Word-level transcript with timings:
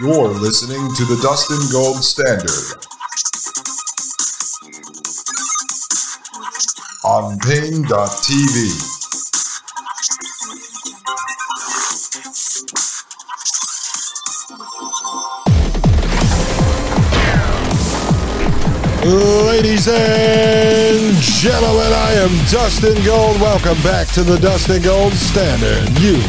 You're 0.00 0.28
listening 0.28 0.92
to 0.96 1.04
the 1.04 1.20
Dustin 1.22 1.70
Gold 1.70 2.02
Standard 2.02 2.50
on 7.04 7.38
Paine.tv. 7.38 7.84
Ladies 19.46 19.86
and 19.86 21.14
gentlemen, 21.22 21.92
I 21.92 22.14
am 22.14 22.30
Dustin 22.50 23.00
Gold. 23.04 23.40
Welcome 23.40 23.80
back 23.84 24.08
to 24.14 24.24
the 24.24 24.38
Dustin 24.38 24.82
Gold 24.82 25.12
Standard. 25.12 25.88
You 26.00 26.20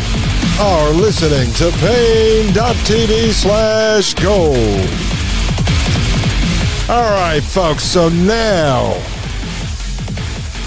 are 0.60 0.92
listening 0.92 1.52
to 1.54 1.70
Paine.tv 1.80 3.32
slash 3.32 4.14
gold. 4.14 4.56
All 6.90 7.12
right, 7.12 7.44
folks, 7.44 7.84
so 7.84 8.10
now 8.10 8.94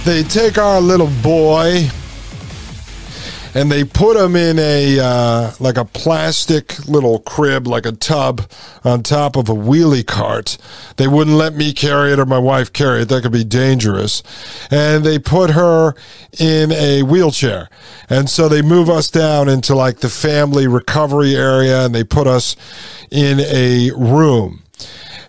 they 0.05 0.23
take 0.25 0.59
our 0.59 0.81
little 0.81 1.11
boy 1.23 1.89
and 3.59 3.73
they 3.73 3.83
put 3.83 4.17
him 4.17 4.37
in 4.37 4.57
a 4.57 5.01
uh, 5.01 5.53
like 5.59 5.77
a 5.77 5.85
plastic 5.85 6.87
little 6.87 7.19
crib, 7.19 7.67
like 7.67 7.87
a 7.87 7.91
tub, 7.91 8.49
on 8.85 9.03
top 9.03 9.35
of 9.35 9.49
a 9.49 9.53
wheelie 9.53 10.07
cart. 10.07 10.57
They 10.97 11.09
wouldn't 11.09 11.37
let 11.37 11.55
me 11.55 11.73
carry 11.73 12.13
it 12.13 12.21
or 12.21 12.27
my 12.27 12.39
wife 12.39 12.73
carry 12.73 13.03
it; 13.03 13.09
that 13.09 13.23
could 13.23 13.33
be 13.33 13.43
dangerous. 13.43 14.23
And 14.71 15.05
they 15.05 15.19
put 15.19 15.51
her 15.51 15.95
in 16.39 16.71
a 16.71 17.03
wheelchair, 17.03 17.69
and 18.09 18.31
so 18.31 18.49
they 18.49 18.63
move 18.63 18.89
us 18.89 19.11
down 19.11 19.49
into 19.49 19.75
like 19.75 19.99
the 19.99 20.09
family 20.09 20.69
recovery 20.69 21.35
area, 21.35 21.85
and 21.85 21.93
they 21.93 22.05
put 22.05 22.29
us 22.29 22.55
in 23.11 23.41
a 23.41 23.91
room. 23.91 24.63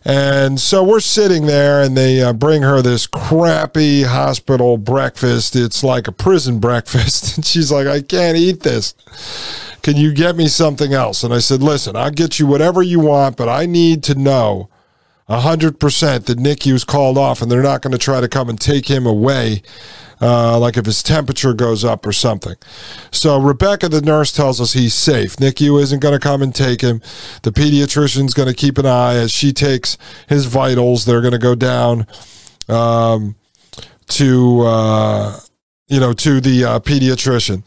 And 0.06 0.60
so 0.60 0.84
we're 0.84 1.02
sitting 1.02 1.46
there, 1.46 1.82
and 1.82 1.96
they 1.96 2.22
uh, 2.22 2.34
bring 2.34 2.62
her 2.62 2.82
this 2.82 3.06
crappy 3.06 4.04
hospital 4.04 4.78
breakfast. 4.78 5.56
It's 5.56 5.84
like 5.84 6.08
a 6.08 6.12
prison 6.12 6.60
breakfast. 6.60 7.36
And 7.36 7.46
she's 7.46 7.72
like, 7.72 7.88
I 7.88 8.02
can't 8.02 8.38
eat 8.38 8.62
this. 8.62 8.94
Can 9.82 9.98
you 9.98 10.14
get 10.14 10.36
me 10.36 10.48
something 10.48 10.94
else? 10.94 11.24
And 11.24 11.34
I 11.34 11.40
said, 11.40 11.64
Listen, 11.64 11.96
I'll 11.96 12.12
get 12.12 12.40
you 12.40 12.48
whatever 12.48 12.82
you 12.82 13.00
want, 13.00 13.38
but 13.38 13.50
I 13.50 13.66
need 13.66 14.04
to 14.04 14.16
know 14.16 14.70
100% 15.30 16.26
that 16.26 16.40
NICU 16.40 16.74
was 16.74 16.84
called 16.84 17.18
off 17.18 17.42
and 17.42 17.52
they're 17.52 17.62
not 17.62 17.82
going 17.82 17.92
to 17.92 17.98
try 17.98 18.20
to 18.20 18.28
come 18.28 18.50
and 18.50 18.60
take 18.60 18.90
him 18.90 19.06
away, 19.06 19.62
uh, 20.22 20.60
like 20.60 20.78
if 20.78 20.86
his 20.86 21.02
temperature 21.02 21.54
goes 21.54 21.84
up 21.84 22.06
or 22.06 22.12
something. 22.12 22.56
So 23.12 23.40
Rebecca, 23.40 23.90
the 23.90 24.02
nurse, 24.02 24.32
tells 24.32 24.60
us 24.60 24.74
he's 24.74 24.94
safe. 24.94 25.38
NICU 25.38 25.82
isn't 25.82 26.00
going 26.00 26.14
to 26.14 26.20
come 26.20 26.42
and 26.42 26.54
take 26.54 26.82
him. 26.82 27.02
The 27.44 27.52
pediatrician's 27.52 28.34
going 28.34 28.50
to 28.50 28.56
keep 28.56 28.78
an 28.78 28.86
eye 28.86 29.16
as 29.16 29.32
she 29.32 29.54
takes 29.54 29.98
his 30.28 30.46
vitals. 30.46 31.06
They're 31.06 31.22
going 31.22 31.34
to 31.34 31.40
go 31.40 31.56
down 31.56 32.08
um, 32.68 33.36
to. 34.10 34.62
Uh, 34.62 35.40
you 35.90 36.00
know, 36.00 36.14
to 36.14 36.40
the 36.40 36.64
uh, 36.64 36.80
pediatrician, 36.80 37.66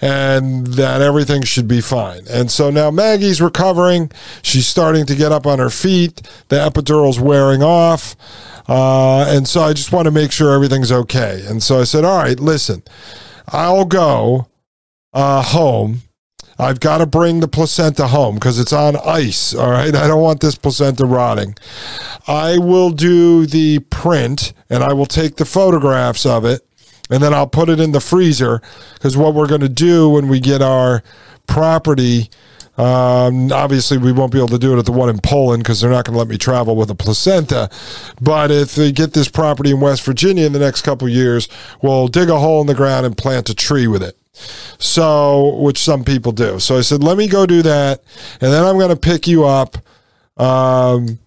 and 0.00 0.66
that 0.66 1.02
everything 1.02 1.42
should 1.42 1.68
be 1.68 1.82
fine. 1.82 2.22
And 2.30 2.50
so 2.50 2.70
now 2.70 2.90
Maggie's 2.90 3.42
recovering. 3.42 4.10
She's 4.40 4.66
starting 4.66 5.04
to 5.04 5.14
get 5.14 5.30
up 5.30 5.46
on 5.46 5.58
her 5.58 5.68
feet. 5.68 6.22
The 6.48 6.56
epidural's 6.56 7.20
wearing 7.20 7.62
off. 7.62 8.16
Uh, 8.70 9.24
and 9.28 9.48
so 9.48 9.62
I 9.62 9.72
just 9.72 9.92
want 9.92 10.04
to 10.04 10.12
make 10.12 10.30
sure 10.30 10.54
everything's 10.54 10.92
okay. 10.92 11.44
And 11.48 11.60
so 11.60 11.80
I 11.80 11.84
said, 11.84 12.04
All 12.04 12.22
right, 12.22 12.38
listen, 12.38 12.84
I'll 13.48 13.84
go 13.84 14.46
uh, 15.12 15.42
home. 15.42 16.02
I've 16.56 16.78
got 16.78 16.98
to 16.98 17.06
bring 17.06 17.40
the 17.40 17.48
placenta 17.48 18.06
home 18.06 18.36
because 18.36 18.60
it's 18.60 18.72
on 18.72 18.94
ice. 18.96 19.54
All 19.54 19.70
right. 19.70 19.94
I 19.94 20.06
don't 20.06 20.20
want 20.20 20.40
this 20.40 20.54
placenta 20.54 21.06
rotting. 21.06 21.56
I 22.28 22.58
will 22.58 22.90
do 22.90 23.46
the 23.46 23.78
print 23.78 24.52
and 24.68 24.84
I 24.84 24.92
will 24.92 25.06
take 25.06 25.36
the 25.36 25.46
photographs 25.46 26.26
of 26.26 26.44
it 26.44 26.60
and 27.10 27.22
then 27.22 27.34
I'll 27.34 27.46
put 27.46 27.70
it 27.70 27.80
in 27.80 27.92
the 27.92 28.00
freezer 28.00 28.60
because 28.94 29.16
what 29.16 29.34
we're 29.34 29.48
going 29.48 29.62
to 29.62 29.70
do 29.70 30.10
when 30.10 30.28
we 30.28 30.38
get 30.38 30.62
our 30.62 31.02
property. 31.46 32.30
Um, 32.80 33.52
obviously, 33.52 33.98
we 33.98 34.10
won't 34.10 34.32
be 34.32 34.38
able 34.38 34.48
to 34.48 34.58
do 34.58 34.74
it 34.74 34.78
at 34.78 34.86
the 34.86 34.92
one 34.92 35.10
in 35.10 35.18
Poland 35.18 35.62
because 35.62 35.80
they're 35.82 35.90
not 35.90 36.06
going 36.06 36.14
to 36.14 36.18
let 36.18 36.28
me 36.28 36.38
travel 36.38 36.76
with 36.76 36.88
a 36.88 36.94
placenta. 36.94 37.68
But 38.22 38.50
if 38.50 38.74
they 38.74 38.90
get 38.90 39.12
this 39.12 39.28
property 39.28 39.72
in 39.72 39.80
West 39.80 40.02
Virginia 40.02 40.46
in 40.46 40.54
the 40.54 40.58
next 40.58 40.80
couple 40.80 41.06
years, 41.06 41.46
we'll 41.82 42.08
dig 42.08 42.30
a 42.30 42.38
hole 42.38 42.62
in 42.62 42.66
the 42.66 42.74
ground 42.74 43.04
and 43.04 43.14
plant 43.14 43.50
a 43.50 43.54
tree 43.54 43.86
with 43.86 44.02
it. 44.02 44.16
So, 44.78 45.56
which 45.56 45.76
some 45.76 46.04
people 46.04 46.32
do. 46.32 46.58
So 46.58 46.78
I 46.78 46.80
said, 46.80 47.04
let 47.04 47.18
me 47.18 47.28
go 47.28 47.44
do 47.44 47.60
that, 47.62 48.02
and 48.40 48.50
then 48.50 48.64
I'm 48.64 48.78
going 48.78 48.88
to 48.88 48.96
pick 48.96 49.26
you 49.26 49.44
up. 49.44 49.76
Um, 50.38 51.18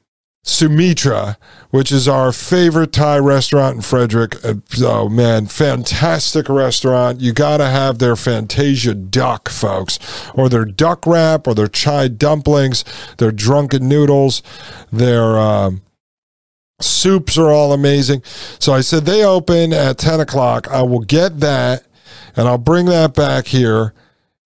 Sumitra, 0.45 1.37
which 1.69 1.89
is 1.89 2.07
our 2.07 2.33
favorite 2.33 2.91
Thai 2.91 3.17
restaurant 3.19 3.77
in 3.77 3.81
Frederick. 3.81 4.35
Oh 4.81 5.07
man, 5.07 5.45
fantastic 5.45 6.49
restaurant. 6.49 7.21
You 7.21 7.31
got 7.31 7.57
to 7.57 7.67
have 7.69 7.99
their 7.99 8.17
Fantasia 8.17 8.93
duck, 8.93 9.47
folks, 9.49 9.99
or 10.33 10.49
their 10.49 10.65
duck 10.65 11.07
wrap, 11.07 11.47
or 11.47 11.55
their 11.55 11.69
chai 11.69 12.09
dumplings, 12.09 12.83
their 13.17 13.31
drunken 13.31 13.87
noodles, 13.87 14.43
their 14.91 15.39
um, 15.39 15.81
soups 16.81 17.37
are 17.37 17.49
all 17.49 17.71
amazing. 17.71 18.21
So 18.59 18.73
I 18.73 18.81
said 18.81 19.05
they 19.05 19.23
open 19.23 19.71
at 19.71 19.97
10 19.97 20.19
o'clock. 20.19 20.67
I 20.69 20.81
will 20.81 20.99
get 20.99 21.39
that 21.39 21.85
and 22.35 22.47
I'll 22.47 22.57
bring 22.57 22.85
that 22.87 23.13
back 23.13 23.47
here 23.47 23.93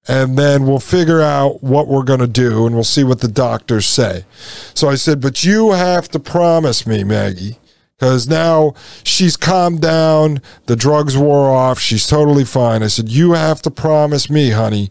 and 0.08 0.38
then 0.38 0.66
we'll 0.66 0.80
figure 0.80 1.22
out 1.22 1.62
what 1.62 1.88
we're 1.88 2.04
going 2.04 2.20
to 2.22 2.28
do 2.28 2.66
and 2.66 2.74
we'll 2.74 2.84
see 2.84 3.04
what 3.04 3.20
the 3.20 3.28
doctors 3.28 3.86
say. 3.86 4.26
So 4.74 4.90
I 4.90 4.96
said, 4.96 5.22
But 5.22 5.44
you 5.44 5.72
have 5.72 6.08
to 6.10 6.20
promise 6.20 6.88
me, 6.88 7.04
Maggie, 7.04 7.58
because 7.98 8.28
now 8.28 8.74
she's 9.04 9.36
calmed 9.36 9.82
down. 9.82 10.42
The 10.68 10.76
drugs 10.76 11.18
wore 11.18 11.50
off. 11.52 11.80
She's 11.80 12.08
totally 12.08 12.46
fine. 12.46 12.84
I 12.84 12.88
said, 12.88 13.10
You 13.10 13.34
have 13.34 13.62
to 13.64 13.72
promise 13.72 14.30
me, 14.30 14.52
honey, 14.52 14.90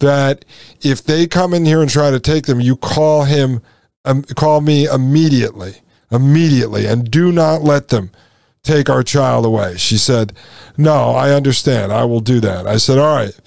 that 0.00 0.44
if 0.82 1.02
they 1.02 1.26
come 1.26 1.54
in 1.54 1.64
here 1.64 1.80
and 1.80 1.90
try 1.90 2.10
to 2.10 2.20
take 2.20 2.44
them, 2.44 2.60
you 2.60 2.76
call 2.76 3.24
him, 3.24 3.62
um, 4.04 4.22
call 4.22 4.60
me 4.60 4.86
immediately, 4.86 5.76
immediately, 6.10 6.84
and 6.86 7.10
do 7.10 7.32
not 7.32 7.62
let 7.62 7.88
them 7.88 8.10
take 8.62 8.90
our 8.90 9.02
child 9.02 9.46
away. 9.46 9.78
She 9.78 9.96
said, 9.96 10.34
No, 10.76 11.10
I 11.10 11.30
understand. 11.30 11.90
I 11.90 12.04
will 12.04 12.20
do 12.20 12.38
that. 12.40 12.66
I 12.66 12.76
said, 12.76 12.98
All 12.98 13.14
right. 13.16 13.38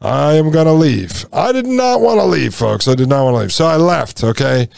I 0.00 0.34
am 0.34 0.50
going 0.50 0.66
to 0.66 0.72
leave. 0.72 1.26
I 1.32 1.52
did 1.52 1.66
not 1.66 2.00
want 2.00 2.20
to 2.20 2.24
leave, 2.26 2.54
folks. 2.54 2.88
I 2.88 2.94
did 2.94 3.08
not 3.08 3.24
want 3.24 3.34
to 3.34 3.38
leave. 3.40 3.52
So 3.52 3.66
I 3.66 3.76
left, 3.76 4.22
okay? 4.22 4.68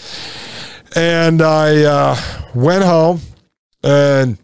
And 0.94 1.42
I 1.42 1.82
uh, 1.82 2.16
went 2.54 2.84
home 2.84 3.20
and 3.82 4.38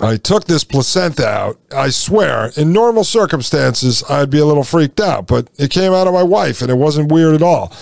I 0.00 0.18
took 0.18 0.44
this 0.44 0.62
placenta 0.62 1.26
out. 1.26 1.58
I 1.74 1.88
swear, 1.88 2.50
in 2.54 2.70
normal 2.70 3.02
circumstances, 3.02 4.04
I'd 4.10 4.28
be 4.28 4.38
a 4.38 4.44
little 4.44 4.62
freaked 4.62 5.00
out, 5.00 5.26
but 5.26 5.48
it 5.56 5.70
came 5.70 5.92
out 5.94 6.06
of 6.06 6.12
my 6.12 6.22
wife 6.22 6.60
and 6.60 6.70
it 6.70 6.74
wasn't 6.74 7.10
weird 7.10 7.34
at 7.34 7.42
all. 7.42 7.72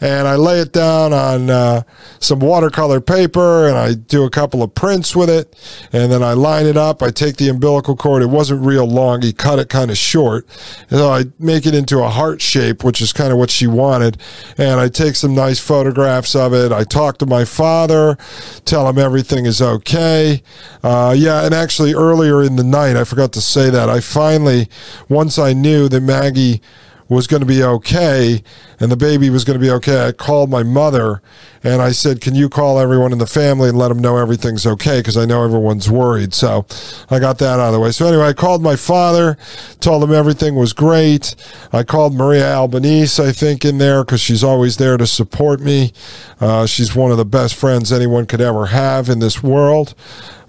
And 0.00 0.28
I 0.28 0.36
lay 0.36 0.60
it 0.60 0.72
down 0.72 1.12
on 1.12 1.50
uh, 1.50 1.82
some 2.20 2.38
watercolor 2.38 3.00
paper 3.00 3.66
and 3.66 3.76
I 3.76 3.94
do 3.94 4.22
a 4.22 4.30
couple 4.30 4.62
of 4.62 4.74
prints 4.76 5.16
with 5.16 5.28
it. 5.28 5.56
And 5.92 6.12
then 6.12 6.22
I 6.22 6.34
line 6.34 6.66
it 6.66 6.76
up. 6.76 7.02
I 7.02 7.10
take 7.10 7.36
the 7.36 7.48
umbilical 7.48 7.96
cord. 7.96 8.22
It 8.22 8.30
wasn't 8.30 8.64
real 8.64 8.86
long. 8.86 9.22
He 9.22 9.32
cut 9.32 9.58
it 9.58 9.68
kind 9.68 9.90
of 9.90 9.98
short. 9.98 10.46
So 10.88 11.10
I 11.10 11.24
make 11.40 11.66
it 11.66 11.74
into 11.74 11.98
a 11.98 12.08
heart 12.08 12.40
shape, 12.40 12.84
which 12.84 13.00
is 13.00 13.12
kind 13.12 13.32
of 13.32 13.38
what 13.38 13.50
she 13.50 13.66
wanted. 13.66 14.18
And 14.56 14.78
I 14.78 14.88
take 14.88 15.16
some 15.16 15.34
nice 15.34 15.58
photographs 15.58 16.36
of 16.36 16.54
it. 16.54 16.70
I 16.70 16.84
talk 16.84 17.18
to 17.18 17.26
my 17.26 17.44
father, 17.44 18.16
tell 18.64 18.88
him 18.88 18.98
everything 18.98 19.46
is 19.46 19.60
okay. 19.60 20.42
Uh, 20.84 21.14
yeah, 21.16 21.44
and 21.44 21.55
actually 21.56 21.94
earlier 21.94 22.42
in 22.42 22.56
the 22.56 22.64
night, 22.64 22.96
I 22.96 23.04
forgot 23.04 23.32
to 23.32 23.40
say 23.40 23.70
that. 23.70 23.88
I 23.88 24.00
finally, 24.00 24.68
once 25.08 25.38
I 25.38 25.52
knew 25.52 25.88
that 25.88 26.00
Maggie 26.00 26.60
was 27.08 27.26
going 27.26 27.40
to 27.40 27.46
be 27.46 27.62
okay 27.62 28.42
and 28.80 28.90
the 28.90 28.96
baby 28.96 29.30
was 29.30 29.44
going 29.44 29.58
to 29.58 29.64
be 29.64 29.70
okay, 29.70 30.08
I 30.08 30.12
called 30.12 30.50
my 30.50 30.62
mother 30.62 31.22
and 31.62 31.80
I 31.80 31.92
said, 31.92 32.20
Can 32.20 32.34
you 32.34 32.48
call 32.48 32.78
everyone 32.78 33.12
in 33.12 33.18
the 33.18 33.26
family 33.26 33.68
and 33.68 33.78
let 33.78 33.88
them 33.88 33.98
know 33.98 34.16
everything's 34.16 34.66
okay? 34.66 34.98
Because 34.98 35.16
I 35.16 35.24
know 35.24 35.44
everyone's 35.44 35.90
worried. 35.90 36.34
So 36.34 36.66
I 37.10 37.18
got 37.18 37.38
that 37.38 37.60
out 37.60 37.68
of 37.68 37.72
the 37.72 37.80
way. 37.80 37.92
So 37.92 38.06
anyway, 38.06 38.26
I 38.26 38.32
called 38.32 38.62
my 38.62 38.76
father, 38.76 39.36
told 39.80 40.02
him 40.02 40.12
everything 40.12 40.56
was 40.56 40.72
great. 40.72 41.34
I 41.72 41.82
called 41.82 42.14
Maria 42.14 42.52
Albanese, 42.54 43.22
I 43.22 43.32
think, 43.32 43.64
in 43.64 43.78
there 43.78 44.04
because 44.04 44.20
she's 44.20 44.44
always 44.44 44.76
there 44.76 44.96
to 44.96 45.06
support 45.06 45.60
me. 45.60 45.92
Uh, 46.40 46.66
she's 46.66 46.94
one 46.94 47.10
of 47.10 47.16
the 47.16 47.24
best 47.24 47.54
friends 47.54 47.92
anyone 47.92 48.26
could 48.26 48.40
ever 48.40 48.66
have 48.66 49.08
in 49.08 49.20
this 49.20 49.42
world. 49.42 49.94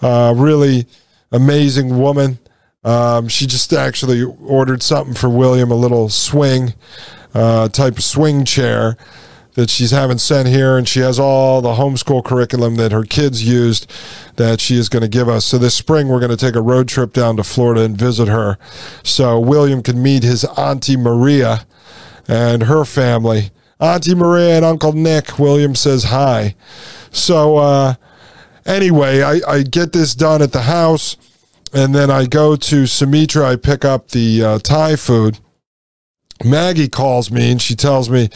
Uh, 0.01 0.33
really 0.36 0.86
amazing 1.31 2.00
woman. 2.00 2.39
Um, 2.88 3.28
she 3.28 3.45
just 3.48 3.74
actually 3.74 4.24
ordered 4.24 4.81
something 4.81 5.13
for 5.13 5.30
William, 5.30 5.72
a 5.72 5.75
little 5.75 6.07
swing 6.07 6.74
uh, 7.34 7.68
type 7.68 7.98
of 7.98 8.04
swing 8.04 8.45
chair 8.45 8.95
that 9.56 9.69
she's 9.69 9.92
having 9.92 10.18
sent 10.18 10.48
here, 10.48 10.78
and 10.78 10.88
she 10.88 11.01
has 11.01 11.19
all 11.19 11.62
the 11.62 11.74
homeschool 11.74 12.24
curriculum 12.24 12.75
that 12.75 12.94
her 12.94 13.04
kids 13.04 13.45
used 13.45 13.92
that 14.38 14.62
she 14.62 14.78
is 14.78 14.88
going 14.88 15.01
to 15.01 15.10
give 15.10 15.28
us. 15.28 15.44
So 15.44 15.57
this 15.57 15.75
spring, 15.75 16.07
we're 16.07 16.22
going 16.22 16.31
to 16.31 16.38
take 16.38 16.56
a 16.56 16.62
road 16.62 16.88
trip 16.88 17.12
down 17.12 17.36
to 17.36 17.44
Florida 17.44 17.81
and 17.81 17.98
visit 17.98 18.30
her, 18.30 18.57
so 19.04 19.38
William 19.38 19.84
can 19.84 20.01
meet 20.01 20.24
his 20.24 20.45
auntie 20.45 20.95
Maria 20.95 21.66
and 22.25 22.63
her 22.63 22.86
family. 22.86 23.51
Auntie 23.81 24.16
Maria 24.16 24.56
and 24.56 24.63
Uncle 24.66 24.94
Nick. 24.94 25.38
William 25.38 25.75
says 25.75 26.06
hi. 26.06 26.56
So 27.12 27.57
uh, 27.57 27.95
anyway, 28.66 29.24
I, 29.24 29.42
I 29.45 29.63
get 29.63 29.92
this 29.92 30.16
done 30.16 30.42
at 30.42 30.54
the 30.54 30.62
house 30.62 31.18
and 31.73 31.93
then 31.93 32.09
I 32.09 32.25
go 32.25 32.55
to 32.55 32.85
Sumitra. 32.85 33.51
I 33.51 33.55
pick 33.55 33.85
up 33.85 34.09
the 34.09 34.43
uh, 34.43 34.59
Thai 34.59 34.95
food. 34.95 35.39
Maggie 36.43 36.87
calls 36.87 37.31
me 37.31 37.51
and 37.51 37.61
she 37.61 37.75
tells 37.75 38.09
me, 38.09 38.29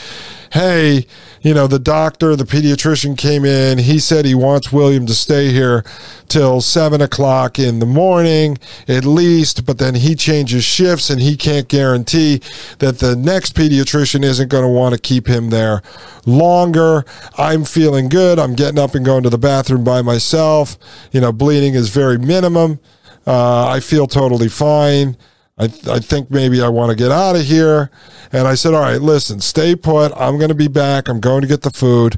Hey, 0.51 1.05
you 1.41 1.53
know, 1.53 1.67
the 1.67 1.79
doctor, 1.79 2.35
the 2.35 2.43
pediatrician 2.43 3.17
came 3.17 3.45
in. 3.45 3.77
He 3.77 3.99
said 3.99 4.25
he 4.25 4.35
wants 4.35 4.71
William 4.71 5.05
to 5.05 5.13
stay 5.13 5.49
here 5.49 5.83
till 6.27 6.61
seven 6.61 6.99
o'clock 7.01 7.57
in 7.59 7.79
the 7.79 7.85
morning 7.85 8.57
at 8.87 9.05
least, 9.05 9.65
but 9.65 9.77
then 9.77 9.95
he 9.95 10.15
changes 10.15 10.63
shifts 10.63 11.09
and 11.09 11.21
he 11.21 11.37
can't 11.37 11.67
guarantee 11.67 12.41
that 12.79 12.99
the 12.99 13.15
next 13.15 13.55
pediatrician 13.55 14.23
isn't 14.23 14.49
going 14.49 14.63
to 14.63 14.69
want 14.69 14.93
to 14.95 15.01
keep 15.01 15.27
him 15.27 15.49
there 15.49 15.81
longer. 16.25 17.05
I'm 17.37 17.65
feeling 17.65 18.09
good. 18.09 18.39
I'm 18.39 18.55
getting 18.55 18.79
up 18.79 18.95
and 18.95 19.05
going 19.05 19.23
to 19.23 19.29
the 19.29 19.37
bathroom 19.37 19.83
by 19.83 20.01
myself. 20.01 20.77
You 21.11 21.21
know, 21.21 21.31
bleeding 21.31 21.75
is 21.75 21.89
very 21.89 22.17
minimum. 22.17 22.79
Uh, 23.25 23.67
I 23.67 23.79
feel 23.79 24.07
totally 24.07 24.49
fine. 24.49 25.15
I, 25.61 25.65
I 25.87 25.99
think 25.99 26.31
maybe 26.31 26.59
I 26.59 26.69
want 26.69 26.89
to 26.89 26.95
get 26.95 27.11
out 27.11 27.35
of 27.35 27.43
here. 27.43 27.91
And 28.31 28.47
I 28.47 28.55
said, 28.55 28.73
All 28.73 28.81
right, 28.81 29.01
listen, 29.01 29.41
stay 29.41 29.75
put. 29.75 30.11
I'm 30.15 30.37
going 30.37 30.49
to 30.49 30.55
be 30.55 30.67
back. 30.67 31.07
I'm 31.07 31.19
going 31.19 31.41
to 31.41 31.47
get 31.47 31.61
the 31.61 31.69
food. 31.69 32.17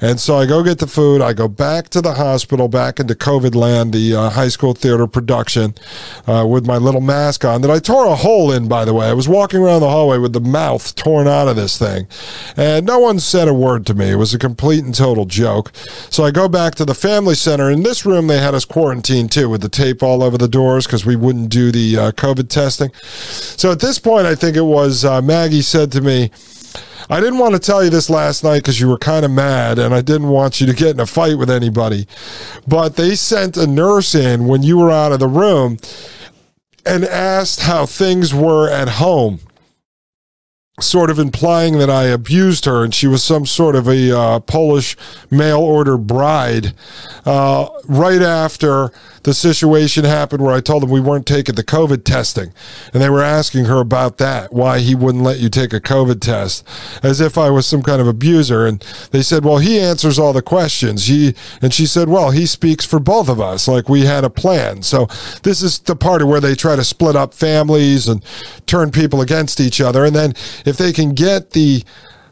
And 0.00 0.20
so 0.20 0.36
I 0.36 0.46
go 0.46 0.62
get 0.62 0.78
the 0.78 0.86
food. 0.86 1.22
I 1.22 1.32
go 1.32 1.48
back 1.48 1.88
to 1.90 2.00
the 2.00 2.14
hospital, 2.14 2.68
back 2.68 3.00
into 3.00 3.14
COVID 3.14 3.54
land, 3.54 3.92
the 3.92 4.14
uh, 4.14 4.30
high 4.30 4.48
school 4.48 4.74
theater 4.74 5.06
production, 5.06 5.74
uh, 6.26 6.46
with 6.46 6.66
my 6.66 6.76
little 6.76 7.00
mask 7.00 7.44
on 7.44 7.62
that 7.62 7.70
I 7.70 7.78
tore 7.78 8.06
a 8.06 8.14
hole 8.14 8.52
in, 8.52 8.68
by 8.68 8.84
the 8.84 8.92
way. 8.92 9.06
I 9.06 9.14
was 9.14 9.28
walking 9.28 9.60
around 9.60 9.80
the 9.80 9.88
hallway 9.88 10.18
with 10.18 10.32
the 10.32 10.40
mouth 10.40 10.94
torn 10.94 11.26
out 11.26 11.48
of 11.48 11.56
this 11.56 11.78
thing. 11.78 12.06
And 12.56 12.86
no 12.86 12.98
one 12.98 13.18
said 13.18 13.48
a 13.48 13.54
word 13.54 13.86
to 13.86 13.94
me. 13.94 14.10
It 14.10 14.16
was 14.16 14.34
a 14.34 14.38
complete 14.38 14.84
and 14.84 14.94
total 14.94 15.24
joke. 15.24 15.72
So 16.10 16.24
I 16.24 16.30
go 16.30 16.48
back 16.48 16.74
to 16.76 16.84
the 16.84 16.94
family 16.94 17.34
center. 17.34 17.70
In 17.70 17.82
this 17.82 18.04
room, 18.04 18.26
they 18.26 18.38
had 18.38 18.54
us 18.54 18.64
quarantined 18.64 19.32
too, 19.32 19.48
with 19.48 19.62
the 19.62 19.68
tape 19.68 20.02
all 20.02 20.22
over 20.22 20.36
the 20.36 20.48
doors 20.48 20.86
because 20.86 21.06
we 21.06 21.16
wouldn't 21.16 21.48
do 21.48 21.72
the 21.72 21.96
uh, 21.96 22.12
COVID 22.12 22.48
testing. 22.48 22.83
So 22.92 23.70
at 23.72 23.80
this 23.80 23.98
point, 23.98 24.26
I 24.26 24.34
think 24.34 24.56
it 24.56 24.62
was 24.62 25.04
uh, 25.04 25.22
Maggie 25.22 25.62
said 25.62 25.92
to 25.92 26.00
me, 26.00 26.30
I 27.10 27.20
didn't 27.20 27.38
want 27.38 27.54
to 27.54 27.60
tell 27.60 27.84
you 27.84 27.90
this 27.90 28.08
last 28.08 28.44
night 28.44 28.60
because 28.60 28.80
you 28.80 28.88
were 28.88 28.98
kind 28.98 29.24
of 29.24 29.30
mad 29.30 29.78
and 29.78 29.94
I 29.94 30.00
didn't 30.00 30.28
want 30.28 30.60
you 30.60 30.66
to 30.66 30.72
get 30.72 30.90
in 30.90 31.00
a 31.00 31.06
fight 31.06 31.36
with 31.36 31.50
anybody. 31.50 32.06
But 32.66 32.96
they 32.96 33.14
sent 33.14 33.56
a 33.56 33.66
nurse 33.66 34.14
in 34.14 34.46
when 34.46 34.62
you 34.62 34.78
were 34.78 34.90
out 34.90 35.12
of 35.12 35.18
the 35.18 35.28
room 35.28 35.78
and 36.86 37.04
asked 37.04 37.60
how 37.60 37.86
things 37.86 38.32
were 38.32 38.70
at 38.70 38.88
home 38.88 39.40
sort 40.80 41.08
of 41.08 41.20
implying 41.20 41.78
that 41.78 41.88
I 41.88 42.04
abused 42.04 42.64
her 42.64 42.82
and 42.82 42.92
she 42.92 43.06
was 43.06 43.22
some 43.22 43.46
sort 43.46 43.76
of 43.76 43.86
a 43.86 44.16
uh, 44.16 44.40
Polish 44.40 44.96
mail 45.30 45.60
order 45.60 45.96
bride 45.96 46.74
uh, 47.24 47.68
right 47.86 48.20
after 48.20 48.90
the 49.24 49.34
situation 49.34 50.04
happened 50.04 50.42
where 50.42 50.54
I 50.54 50.60
told 50.60 50.82
them 50.82 50.90
we 50.90 51.00
weren't 51.00 51.26
taking 51.26 51.54
the 51.54 51.64
COVID 51.64 52.04
testing. 52.04 52.52
And 52.92 53.02
they 53.02 53.08
were 53.08 53.22
asking 53.22 53.64
her 53.64 53.78
about 53.78 54.18
that, 54.18 54.52
why 54.52 54.80
he 54.80 54.94
wouldn't 54.94 55.24
let 55.24 55.38
you 55.40 55.48
take 55.48 55.72
a 55.72 55.80
COVID 55.80 56.20
test, 56.20 56.66
as 57.02 57.20
if 57.22 57.36
I 57.38 57.48
was 57.48 57.66
some 57.66 57.82
kind 57.82 58.02
of 58.02 58.06
abuser. 58.06 58.66
And 58.66 58.80
they 59.12 59.22
said, 59.22 59.44
well, 59.44 59.58
he 59.58 59.80
answers 59.80 60.18
all 60.18 60.34
the 60.34 60.42
questions. 60.42 61.06
He, 61.06 61.34
and 61.62 61.72
she 61.72 61.86
said, 61.86 62.08
well, 62.08 62.32
he 62.32 62.44
speaks 62.44 62.84
for 62.84 63.00
both 63.00 63.30
of 63.30 63.40
us, 63.40 63.66
like 63.66 63.88
we 63.88 64.02
had 64.02 64.24
a 64.24 64.30
plan. 64.30 64.82
So 64.82 65.06
this 65.42 65.62
is 65.62 65.78
the 65.78 65.96
part 65.96 66.20
of 66.20 66.28
where 66.28 66.40
they 66.40 66.54
try 66.54 66.76
to 66.76 66.84
split 66.84 67.16
up 67.16 67.32
families 67.32 68.06
and 68.06 68.22
turn 68.66 68.90
people 68.90 69.22
against 69.22 69.58
each 69.58 69.80
other. 69.80 70.04
And 70.04 70.14
then 70.14 70.34
if 70.64 70.76
they 70.76 70.92
can 70.92 71.14
get 71.14 71.50
the 71.50 71.84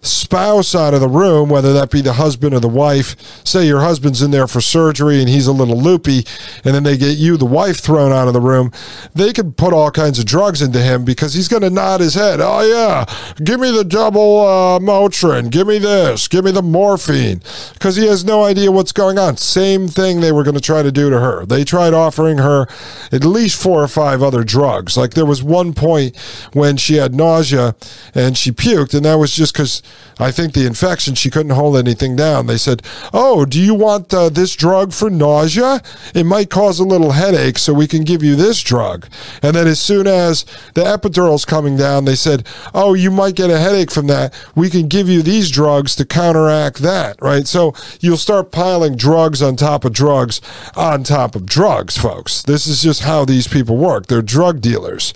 spouse 0.03 0.75
out 0.75 0.95
of 0.95 1.01
the 1.01 1.09
room, 1.09 1.49
whether 1.49 1.73
that 1.73 1.91
be 1.91 2.01
the 2.01 2.15
husband 2.15 2.53
or 2.53 2.61
the 2.61 2.69
wife, 2.69 3.17
say 3.47 3.67
your 3.67 3.81
husband's 3.81 4.21
in 4.21 4.33
there 4.33 4.49
for 4.49 4.61
surgery 4.61 5.21
and 5.21 5.29
he's 5.29 5.47
a 5.47 5.53
little 5.53 5.81
loopy, 5.81 6.25
and 6.65 6.75
then 6.75 6.83
they 6.83 6.97
get 6.97 7.17
you, 7.17 7.37
the 7.37 7.47
wife, 7.47 7.79
thrown 7.79 8.13
out 8.13 8.27
of 8.27 8.35
the 8.35 8.41
room, 8.41 8.73
they 9.15 9.33
could 9.33 9.57
put 9.57 9.73
all 9.73 9.91
kinds 9.91 10.19
of 10.19 10.27
drugs 10.27 10.61
into 10.61 10.81
him 10.81 11.05
because 11.05 11.35
he's 11.35 11.49
going 11.49 11.63
to 11.63 11.71
nod 11.71 12.01
his 12.01 12.15
head. 12.15 12.41
Oh, 12.41 12.63
yeah, 12.63 13.05
give 13.43 13.61
me 13.61 13.71
the 13.71 13.85
double 13.85 14.41
uh, 14.41 14.79
Motrin, 14.81 15.51
give 15.51 15.67
me 15.67 15.79
this, 15.79 16.27
give 16.27 16.45
me 16.45 16.51
the 16.51 16.63
morphine, 16.63 17.41
because 17.75 17.97
he 17.97 18.07
has 18.07 18.25
no 18.25 18.43
idea 18.43 18.73
what's 18.73 18.93
going 18.93 19.19
on. 19.19 19.37
Same 19.37 19.87
thing 19.87 20.21
they 20.21 20.33
were 20.33 20.43
going 20.43 20.57
to 20.57 20.61
try 20.61 20.83
to 20.83 20.93
do 20.93 21.11
to 21.11 21.21
her. 21.21 21.47
They 21.47 21.63
tried 21.65 21.95
offering 21.95 22.39
her 22.39 22.67
at 23.13 23.25
least 23.25 23.61
four 23.61 23.83
or 23.83 23.89
five 23.89 24.23
other 24.23 24.43
drugs. 24.43 24.97
Like 24.97 25.15
there 25.15 25.27
was 25.27 25.43
one 25.43 25.73
point 25.75 26.17
when 26.53 26.77
she 26.77 26.95
had 26.95 27.15
nausea 27.15 27.77
and 28.15 28.37
she 28.37 28.51
puked, 28.51 28.95
and 28.95 29.05
that 29.05 29.15
was 29.15 29.35
just 29.35 29.53
because 29.53 29.83
I 30.19 30.31
think 30.31 30.53
the 30.53 30.67
infection, 30.67 31.15
she 31.15 31.31
couldn't 31.31 31.53
hold 31.53 31.77
anything 31.77 32.17
down. 32.17 32.47
They 32.47 32.59
said, 32.59 32.83
Oh, 33.13 33.45
do 33.45 33.61
you 33.61 33.75
want 33.75 34.13
uh, 34.13 34.29
this 34.29 34.55
drug 34.55 34.93
for 34.93 35.11
nausea? 35.11 35.83
It 36.15 36.25
might 36.25 36.51
cause 36.51 36.79
a 36.79 36.85
little 36.85 37.13
headache, 37.13 37.59
so 37.59 37.73
we 37.73 37.89
can 37.89 38.05
give 38.05 38.23
you 38.23 38.37
this 38.37 38.63
drug. 38.63 39.09
And 39.43 39.57
then 39.57 39.67
as 39.67 39.81
soon 39.81 40.07
as 40.07 40.45
the 40.75 40.83
epidural's 40.83 41.45
coming 41.45 41.77
down, 41.77 42.05
they 42.05 42.15
said, 42.15 42.47
Oh, 42.75 42.95
you 42.95 43.11
might 43.11 43.35
get 43.35 43.51
a 43.51 43.59
headache 43.59 43.91
from 43.91 44.07
that. 44.09 44.35
We 44.55 44.71
can 44.71 44.89
give 44.89 45.09
you 45.09 45.23
these 45.23 45.51
drugs 45.51 45.97
to 45.97 46.05
counteract 46.05 46.79
that, 46.79 47.21
right? 47.21 47.47
So 47.47 47.75
you'll 48.01 48.17
start 48.17 48.53
piling 48.53 48.97
drugs 48.97 49.43
on 49.43 49.57
top 49.57 49.85
of 49.85 49.93
drugs 49.93 50.41
on 50.77 51.03
top 51.05 51.35
of 51.35 51.47
drugs, 51.47 51.97
folks. 51.97 52.43
This 52.43 52.67
is 52.67 52.83
just 52.83 53.03
how 53.03 53.25
these 53.25 53.49
people 53.49 53.77
work. 53.77 54.07
They're 54.07 54.23
drug 54.23 54.61
dealers. 54.61 55.15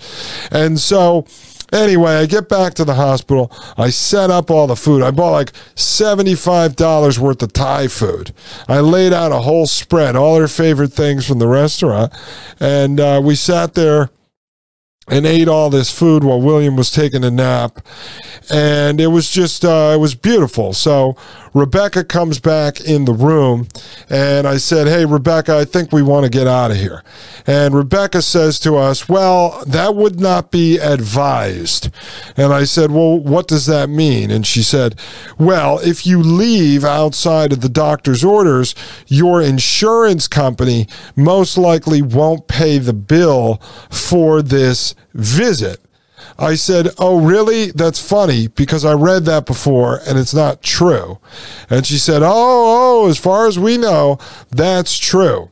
And 0.51 0.79
so, 0.79 1.25
Anyway, 1.71 2.11
I 2.11 2.25
get 2.25 2.47
back 2.47 2.73
to 2.75 2.85
the 2.85 2.93
hospital. 2.93 3.51
I 3.77 3.89
set 3.89 4.29
up 4.29 4.49
all 4.49 4.67
the 4.67 4.75
food. 4.75 5.03
I 5.03 5.11
bought 5.11 5.31
like 5.31 5.51
$75 5.75 7.17
worth 7.17 7.43
of 7.43 7.53
Thai 7.53 7.87
food. 7.87 8.31
I 8.67 8.79
laid 8.79 9.13
out 9.13 9.31
a 9.31 9.39
whole 9.39 9.67
spread, 9.67 10.15
all 10.15 10.39
her 10.39 10.47
favorite 10.47 10.93
things 10.93 11.27
from 11.27 11.39
the 11.39 11.47
restaurant. 11.47 12.13
And 12.59 12.99
uh, 12.99 13.21
we 13.23 13.35
sat 13.35 13.73
there 13.73 14.09
and 15.09 15.25
ate 15.25 15.47
all 15.47 15.69
this 15.69 15.89
food 15.89 16.23
while 16.23 16.41
William 16.41 16.75
was 16.75 16.91
taking 16.91 17.23
a 17.23 17.31
nap. 17.31 17.79
And 18.49 18.99
it 18.99 19.07
was 19.07 19.29
just, 19.29 19.63
uh, 19.63 19.93
it 19.95 19.99
was 19.99 20.15
beautiful. 20.15 20.73
So 20.73 21.15
Rebecca 21.53 22.03
comes 22.03 22.39
back 22.39 22.81
in 22.81 23.05
the 23.05 23.13
room, 23.13 23.67
and 24.09 24.47
I 24.47 24.57
said, 24.57 24.87
Hey, 24.87 25.05
Rebecca, 25.05 25.57
I 25.57 25.65
think 25.65 25.91
we 25.91 26.03
want 26.03 26.25
to 26.25 26.29
get 26.29 26.45
out 26.45 26.71
of 26.71 26.77
here. 26.77 27.03
And 27.45 27.73
Rebecca 27.73 28.21
says 28.21 28.59
to 28.59 28.75
us, 28.75 29.09
Well, 29.09 29.63
that 29.65 29.95
would 29.95 30.19
not 30.19 30.51
be 30.51 30.77
advised. 30.77 31.89
And 32.35 32.53
I 32.53 32.65
said, 32.65 32.91
Well, 32.91 33.19
what 33.19 33.47
does 33.47 33.65
that 33.65 33.89
mean? 33.89 34.29
And 34.29 34.45
she 34.45 34.61
said, 34.61 34.99
Well, 35.39 35.79
if 35.79 36.05
you 36.05 36.21
leave 36.21 36.83
outside 36.83 37.51
of 37.51 37.61
the 37.61 37.69
doctor's 37.69 38.23
orders, 38.23 38.75
your 39.07 39.41
insurance 39.41 40.27
company 40.27 40.87
most 41.15 41.57
likely 41.57 42.01
won't 42.01 42.47
pay 42.47 42.77
the 42.77 42.93
bill 42.93 43.61
for 43.89 44.41
this 44.41 44.93
visit. 45.13 45.79
I 46.37 46.55
said, 46.55 46.89
Oh, 46.97 47.19
really? 47.21 47.71
That's 47.71 48.05
funny 48.05 48.47
because 48.47 48.85
I 48.85 48.93
read 48.93 49.25
that 49.25 49.45
before 49.45 49.99
and 50.07 50.17
it's 50.17 50.33
not 50.33 50.61
true. 50.61 51.19
And 51.69 51.85
she 51.85 51.97
said, 51.97 52.21
Oh, 52.23 53.03
oh, 53.03 53.09
as 53.09 53.17
far 53.17 53.47
as 53.47 53.57
we 53.57 53.77
know, 53.77 54.17
that's 54.49 54.97
true. 54.97 55.51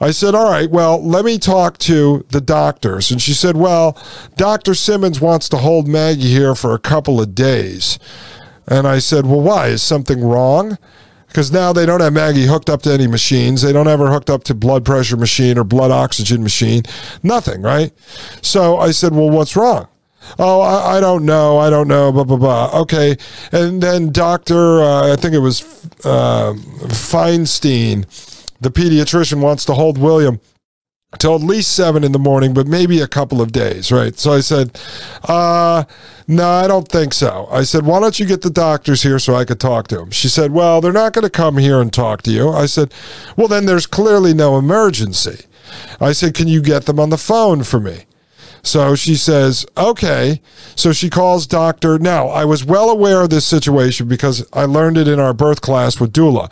I 0.00 0.10
said, 0.10 0.34
All 0.34 0.50
right, 0.50 0.70
well, 0.70 1.02
let 1.02 1.24
me 1.24 1.38
talk 1.38 1.78
to 1.78 2.24
the 2.30 2.40
doctors. 2.40 3.10
And 3.10 3.20
she 3.20 3.34
said, 3.34 3.56
Well, 3.56 3.96
Dr. 4.36 4.74
Simmons 4.74 5.20
wants 5.20 5.48
to 5.50 5.58
hold 5.58 5.88
Maggie 5.88 6.30
here 6.30 6.54
for 6.54 6.74
a 6.74 6.78
couple 6.78 7.20
of 7.20 7.34
days. 7.34 7.98
And 8.66 8.86
I 8.86 8.98
said, 8.98 9.26
Well, 9.26 9.40
why? 9.40 9.68
Is 9.68 9.82
something 9.82 10.22
wrong? 10.22 10.78
Because 11.32 11.50
now 11.50 11.72
they 11.72 11.86
don't 11.86 12.02
have 12.02 12.12
Maggie 12.12 12.44
hooked 12.44 12.68
up 12.68 12.82
to 12.82 12.92
any 12.92 13.06
machines. 13.06 13.62
They 13.62 13.72
don't 13.72 13.86
have 13.86 14.00
her 14.00 14.10
hooked 14.12 14.28
up 14.28 14.44
to 14.44 14.54
blood 14.54 14.84
pressure 14.84 15.16
machine 15.16 15.56
or 15.56 15.64
blood 15.64 15.90
oxygen 15.90 16.42
machine. 16.42 16.82
Nothing, 17.22 17.62
right? 17.62 17.90
So 18.42 18.76
I 18.76 18.90
said, 18.90 19.14
well, 19.14 19.30
what's 19.30 19.56
wrong? 19.56 19.88
Oh, 20.38 20.60
I, 20.60 20.98
I 20.98 21.00
don't 21.00 21.24
know. 21.24 21.56
I 21.56 21.70
don't 21.70 21.88
know. 21.88 22.12
Blah 22.12 22.24
blah 22.24 22.36
blah. 22.36 22.80
Okay, 22.82 23.16
and 23.50 23.82
then 23.82 24.12
Doctor, 24.12 24.82
uh, 24.82 25.12
I 25.12 25.16
think 25.16 25.34
it 25.34 25.38
was 25.38 25.62
uh, 26.04 26.52
Feinstein, 26.52 28.04
the 28.60 28.70
pediatrician, 28.70 29.40
wants 29.40 29.64
to 29.64 29.74
hold 29.74 29.96
William 29.96 30.38
till 31.18 31.34
at 31.34 31.42
least 31.42 31.74
seven 31.74 32.04
in 32.04 32.12
the 32.12 32.18
morning, 32.18 32.54
but 32.54 32.66
maybe 32.66 33.00
a 33.00 33.06
couple 33.06 33.40
of 33.40 33.52
days, 33.52 33.92
right? 33.92 34.18
So 34.18 34.32
I 34.32 34.40
said, 34.40 34.78
uh, 35.24 35.84
no, 36.26 36.48
I 36.48 36.66
don't 36.66 36.88
think 36.88 37.12
so. 37.12 37.48
I 37.50 37.64
said, 37.64 37.84
why 37.84 38.00
don't 38.00 38.18
you 38.18 38.26
get 38.26 38.42
the 38.42 38.50
doctors 38.50 39.02
here 39.02 39.18
so 39.18 39.34
I 39.34 39.44
could 39.44 39.60
talk 39.60 39.88
to 39.88 39.96
them? 39.96 40.10
She 40.10 40.28
said, 40.28 40.52
well, 40.52 40.80
they're 40.80 40.92
not 40.92 41.12
going 41.12 41.24
to 41.24 41.30
come 41.30 41.58
here 41.58 41.80
and 41.80 41.92
talk 41.92 42.22
to 42.22 42.30
you. 42.30 42.48
I 42.48 42.66
said, 42.66 42.92
well, 43.36 43.48
then 43.48 43.66
there's 43.66 43.86
clearly 43.86 44.32
no 44.32 44.56
emergency. 44.56 45.44
I 46.00 46.12
said, 46.12 46.34
can 46.34 46.48
you 46.48 46.62
get 46.62 46.86
them 46.86 46.98
on 46.98 47.10
the 47.10 47.18
phone 47.18 47.62
for 47.62 47.80
me? 47.80 48.04
So 48.62 48.94
she 48.94 49.16
says, 49.16 49.66
okay. 49.76 50.40
So 50.76 50.92
she 50.92 51.10
calls 51.10 51.46
doctor. 51.46 51.98
Now, 51.98 52.28
I 52.28 52.44
was 52.44 52.64
well 52.64 52.90
aware 52.90 53.22
of 53.22 53.30
this 53.30 53.44
situation 53.44 54.06
because 54.06 54.46
I 54.52 54.64
learned 54.64 54.98
it 54.98 55.08
in 55.08 55.18
our 55.18 55.34
birth 55.34 55.60
class 55.60 55.98
with 55.98 56.12
doula 56.12 56.50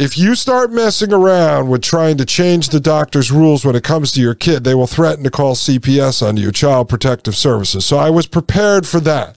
if 0.00 0.16
you 0.16 0.34
start 0.34 0.72
messing 0.72 1.12
around 1.12 1.68
with 1.68 1.82
trying 1.82 2.16
to 2.16 2.24
change 2.24 2.70
the 2.70 2.80
doctor's 2.80 3.30
rules 3.30 3.66
when 3.66 3.76
it 3.76 3.84
comes 3.84 4.12
to 4.12 4.20
your 4.22 4.34
kid, 4.34 4.64
they 4.64 4.74
will 4.74 4.86
threaten 4.86 5.22
to 5.24 5.30
call 5.30 5.54
CPS 5.54 6.26
on 6.26 6.38
you, 6.38 6.50
Child 6.50 6.88
Protective 6.88 7.36
Services. 7.36 7.84
So 7.84 7.98
I 7.98 8.08
was 8.08 8.26
prepared 8.26 8.86
for 8.86 8.98
that. 9.00 9.36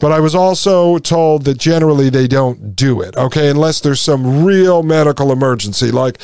But 0.00 0.10
I 0.10 0.18
was 0.18 0.34
also 0.34 0.98
told 0.98 1.44
that 1.44 1.56
generally 1.56 2.10
they 2.10 2.26
don't 2.26 2.74
do 2.74 3.00
it, 3.00 3.16
okay, 3.16 3.48
unless 3.48 3.80
there's 3.80 4.00
some 4.00 4.44
real 4.44 4.82
medical 4.82 5.30
emergency. 5.30 5.92
Like 5.92 6.20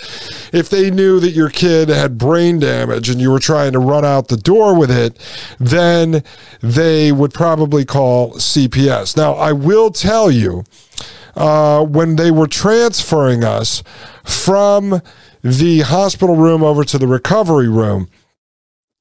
if 0.52 0.68
they 0.68 0.90
knew 0.90 1.20
that 1.20 1.30
your 1.30 1.49
kid 1.49 1.88
had 1.88 2.18
brain 2.18 2.58
damage 2.58 3.08
and 3.08 3.20
you 3.20 3.30
were 3.30 3.38
trying 3.38 3.70
to 3.75 3.78
run 3.78 4.04
out 4.04 4.26
the 4.26 4.37
door 4.37 4.76
with 4.76 4.90
it, 4.90 5.16
then 5.61 6.25
they 6.61 7.12
would 7.12 7.32
probably 7.32 7.85
call 7.85 8.32
CPS. 8.32 9.16
Now, 9.16 9.35
I 9.35 9.52
will 9.52 9.92
tell 9.92 10.32
you 10.32 10.64
uh, 11.38 11.85
when 11.85 12.16
they 12.16 12.30
were 12.30 12.49
transferring 12.49 13.45
us 13.45 13.83
from 14.25 15.00
the 15.42 15.80
hospital 15.80 16.37
room 16.37 16.62
over 16.62 16.85
to 16.85 16.99
the 16.99 17.07
recovery 17.07 17.68
room, 17.68 18.09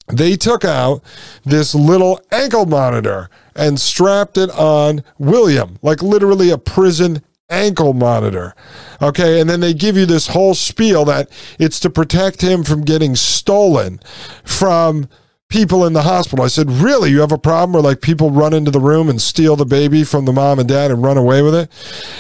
they 0.08 0.38
took 0.38 0.64
out 0.64 1.04
this 1.44 1.76
little 1.76 2.22
ankle 2.32 2.66
monitor 2.66 3.30
and 3.56 3.80
strapped 3.82 4.38
it 4.38 4.50
on 4.52 5.04
William, 5.18 5.80
like 5.82 6.02
literally 6.02 6.52
a 6.52 6.58
prison 6.58 7.24
ankle 7.50 7.94
monitor. 7.94 8.54
Okay. 9.02 9.42
And 9.42 9.50
then 9.50 9.60
they 9.60 9.74
give 9.74 9.98
you 9.98 10.06
this 10.06 10.28
whole 10.28 10.54
spiel 10.54 11.06
that 11.06 11.30
it's 11.60 11.80
to 11.82 11.90
protect 11.90 12.42
him 12.42 12.64
from 12.64 12.82
getting 12.82 13.16
stolen 13.16 14.00
from 14.44 15.10
people 15.50 15.86
in 15.86 15.94
the 15.94 16.04
hospital. 16.04 16.44
I 16.44 16.50
said, 16.50 16.70
Really? 16.70 17.12
You 17.12 17.22
have 17.22 17.32
a 17.32 17.38
problem 17.38 17.74
where 17.74 17.84
like 17.84 18.02
people 18.02 18.32
run 18.32 18.54
into 18.54 18.72
the 18.72 18.80
room 18.80 19.10
and 19.10 19.22
steal 19.22 19.56
the 19.56 19.66
baby 19.66 20.04
from 20.04 20.26
the 20.26 20.34
mom 20.34 20.60
and 20.60 20.68
dad 20.68 20.92
and 20.92 21.04
run 21.04 21.18
away 21.18 21.42
with 21.42 21.56
it? 21.56 21.72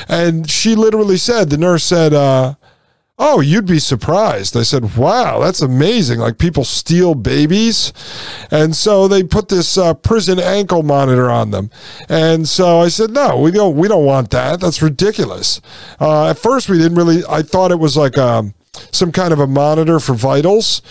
And 0.07 0.49
she 0.49 0.75
literally 0.75 1.17
said, 1.17 1.49
The 1.49 1.57
nurse 1.57 1.83
said, 1.83 2.13
uh, 2.13 2.55
Oh, 3.19 3.39
you'd 3.39 3.65
be 3.65 3.79
surprised. 3.79 4.55
I 4.55 4.61
said, 4.61 4.95
Wow, 4.95 5.39
that's 5.39 5.61
amazing. 5.61 6.19
Like 6.19 6.37
people 6.37 6.63
steal 6.63 7.15
babies. 7.15 7.91
And 8.51 8.75
so 8.75 9.07
they 9.07 9.23
put 9.23 9.49
this 9.49 9.77
uh, 9.77 9.95
prison 9.95 10.39
ankle 10.39 10.83
monitor 10.83 11.29
on 11.29 11.49
them. 11.49 11.71
And 12.09 12.47
so 12.47 12.79
I 12.79 12.89
said, 12.89 13.09
No, 13.09 13.39
we 13.39 13.51
don't, 13.51 13.75
we 13.75 13.87
don't 13.87 14.05
want 14.05 14.29
that. 14.31 14.59
That's 14.59 14.83
ridiculous. 14.83 15.61
Uh, 15.99 16.29
at 16.29 16.37
first, 16.37 16.69
we 16.69 16.77
didn't 16.77 16.97
really, 16.97 17.23
I 17.27 17.41
thought 17.41 17.71
it 17.71 17.79
was 17.79 17.97
like, 17.97 18.19
um, 18.19 18.53
some 18.91 19.11
kind 19.11 19.33
of 19.33 19.39
a 19.39 19.47
monitor 19.47 19.99
for 19.99 20.13
vitals. 20.13 20.81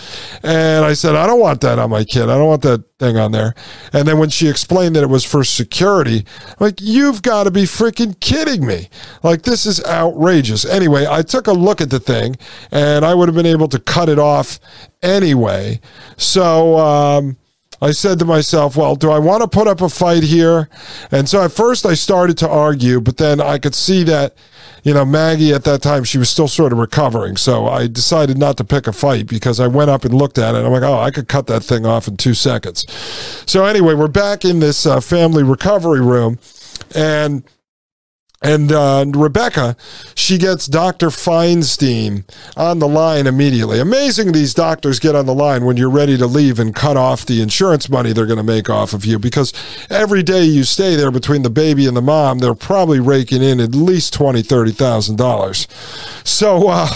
And 0.42 0.84
I 0.84 0.92
said, 0.92 1.14
I 1.14 1.26
don't 1.26 1.40
want 1.40 1.60
that 1.62 1.78
on 1.78 1.90
my 1.90 2.04
kid. 2.04 2.24
I 2.24 2.36
don't 2.36 2.48
want 2.48 2.62
that 2.62 2.84
thing 2.98 3.16
on 3.16 3.32
there. 3.32 3.54
And 3.92 4.06
then 4.06 4.18
when 4.18 4.30
she 4.30 4.48
explained 4.48 4.96
that 4.96 5.02
it 5.02 5.08
was 5.08 5.24
for 5.24 5.44
security, 5.44 6.24
I'm 6.48 6.56
like, 6.60 6.80
you've 6.80 7.22
got 7.22 7.44
to 7.44 7.50
be 7.50 7.62
freaking 7.62 8.18
kidding 8.20 8.66
me. 8.66 8.88
Like, 9.22 9.42
this 9.42 9.66
is 9.66 9.84
outrageous. 9.84 10.64
Anyway, 10.64 11.06
I 11.08 11.22
took 11.22 11.46
a 11.46 11.52
look 11.52 11.80
at 11.80 11.90
the 11.90 12.00
thing 12.00 12.36
and 12.70 13.04
I 13.04 13.14
would 13.14 13.28
have 13.28 13.36
been 13.36 13.46
able 13.46 13.68
to 13.68 13.78
cut 13.78 14.08
it 14.08 14.18
off 14.18 14.58
anyway. 15.02 15.80
So, 16.16 16.78
um, 16.78 17.36
I 17.80 17.92
said 17.92 18.18
to 18.20 18.24
myself, 18.24 18.76
well, 18.76 18.96
do 18.96 19.10
I 19.10 19.18
want 19.18 19.42
to 19.42 19.48
put 19.48 19.66
up 19.66 19.80
a 19.80 19.88
fight 19.88 20.22
here? 20.22 20.68
And 21.10 21.28
so 21.28 21.42
at 21.42 21.52
first 21.52 21.84
I 21.84 21.94
started 21.94 22.38
to 22.38 22.48
argue, 22.48 23.00
but 23.00 23.16
then 23.18 23.40
I 23.40 23.58
could 23.58 23.74
see 23.74 24.02
that 24.04 24.34
you 24.86 24.94
know, 24.94 25.04
Maggie 25.04 25.52
at 25.52 25.64
that 25.64 25.82
time, 25.82 26.04
she 26.04 26.16
was 26.16 26.30
still 26.30 26.46
sort 26.46 26.72
of 26.72 26.78
recovering. 26.78 27.36
So 27.36 27.66
I 27.66 27.88
decided 27.88 28.38
not 28.38 28.56
to 28.58 28.64
pick 28.64 28.86
a 28.86 28.92
fight 28.92 29.26
because 29.26 29.58
I 29.58 29.66
went 29.66 29.90
up 29.90 30.04
and 30.04 30.14
looked 30.14 30.38
at 30.38 30.54
it. 30.54 30.58
I'm 30.58 30.70
like, 30.70 30.84
oh, 30.84 31.00
I 31.00 31.10
could 31.10 31.26
cut 31.26 31.48
that 31.48 31.64
thing 31.64 31.84
off 31.84 32.06
in 32.06 32.16
two 32.16 32.34
seconds. 32.34 32.86
So 33.50 33.64
anyway, 33.64 33.94
we're 33.94 34.06
back 34.06 34.44
in 34.44 34.60
this 34.60 34.86
uh, 34.86 35.00
family 35.00 35.42
recovery 35.42 36.00
room. 36.00 36.38
And 36.94 37.42
and 38.42 38.70
uh, 38.70 39.06
Rebecca, 39.08 39.76
she 40.14 40.36
gets 40.36 40.66
Dr. 40.66 41.08
Feinstein 41.08 42.24
on 42.54 42.80
the 42.80 42.88
line 42.88 43.26
immediately. 43.26 43.80
Amazing 43.80 44.32
these 44.32 44.52
doctors 44.52 44.98
get 44.98 45.14
on 45.14 45.24
the 45.24 45.34
line 45.34 45.64
when 45.64 45.78
you're 45.78 45.90
ready 45.90 46.18
to 46.18 46.26
leave 46.26 46.58
and 46.58 46.74
cut 46.74 46.98
off 46.98 47.24
the 47.24 47.40
insurance 47.40 47.88
money 47.88 48.12
they're 48.12 48.26
going 48.26 48.36
to 48.36 48.42
make 48.42 48.68
off 48.68 48.92
of 48.92 49.06
you 49.06 49.18
because 49.18 49.54
every 49.88 50.22
day 50.22 50.44
you 50.44 50.64
stay 50.64 50.96
there 50.96 51.10
between 51.10 51.42
the 51.42 51.50
baby 51.50 51.86
and 51.86 51.96
the 51.96 52.02
mom, 52.02 52.38
they're 52.38 52.54
probably 52.54 53.00
raking 53.00 53.42
in 53.42 53.58
at 53.58 53.74
least 53.74 54.12
twenty, 54.12 54.42
thirty 54.42 54.72
thousand 54.72 55.16
dollars. 55.16 55.66
So, 56.22 56.68
uh, 56.68 56.88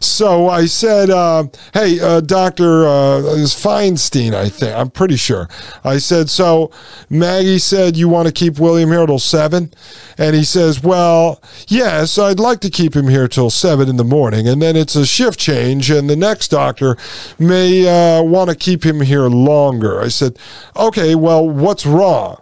so 0.00 0.48
I 0.48 0.66
said, 0.66 1.08
uh, 1.08 1.44
"Hey, 1.72 2.00
uh, 2.00 2.20
Doctor 2.20 2.84
uh, 2.84 3.20
Feinstein, 3.46 4.34
I 4.34 4.48
think 4.48 4.76
I'm 4.76 4.90
pretty 4.90 5.16
sure." 5.16 5.48
I 5.84 5.98
said, 5.98 6.28
"So 6.30 6.72
Maggie 7.08 7.58
said 7.58 7.96
you 7.96 8.08
want 8.08 8.26
to 8.26 8.32
keep 8.34 8.58
William 8.58 8.90
here 8.90 9.06
till 9.06 9.20
seven? 9.20 9.72
and 10.18 10.34
he 10.34 10.42
says." 10.42 10.63
Says, 10.64 10.82
Well, 10.82 11.42
yes, 11.68 12.18
I'd 12.18 12.40
like 12.40 12.60
to 12.60 12.70
keep 12.70 12.94
him 12.94 13.08
here 13.08 13.28
till 13.28 13.50
seven 13.50 13.88
in 13.88 13.96
the 13.96 14.04
morning. 14.04 14.48
And 14.48 14.62
then 14.62 14.76
it's 14.76 14.96
a 14.96 15.06
shift 15.06 15.38
change, 15.38 15.90
and 15.90 16.08
the 16.08 16.16
next 16.16 16.48
doctor 16.48 16.96
may 17.38 17.86
uh, 17.86 18.22
want 18.22 18.50
to 18.50 18.56
keep 18.56 18.84
him 18.84 19.00
here 19.00 19.28
longer. 19.28 20.00
I 20.00 20.08
said, 20.08 20.38
Okay, 20.76 21.14
well, 21.14 21.48
what's 21.48 21.84
wrong? 21.84 22.40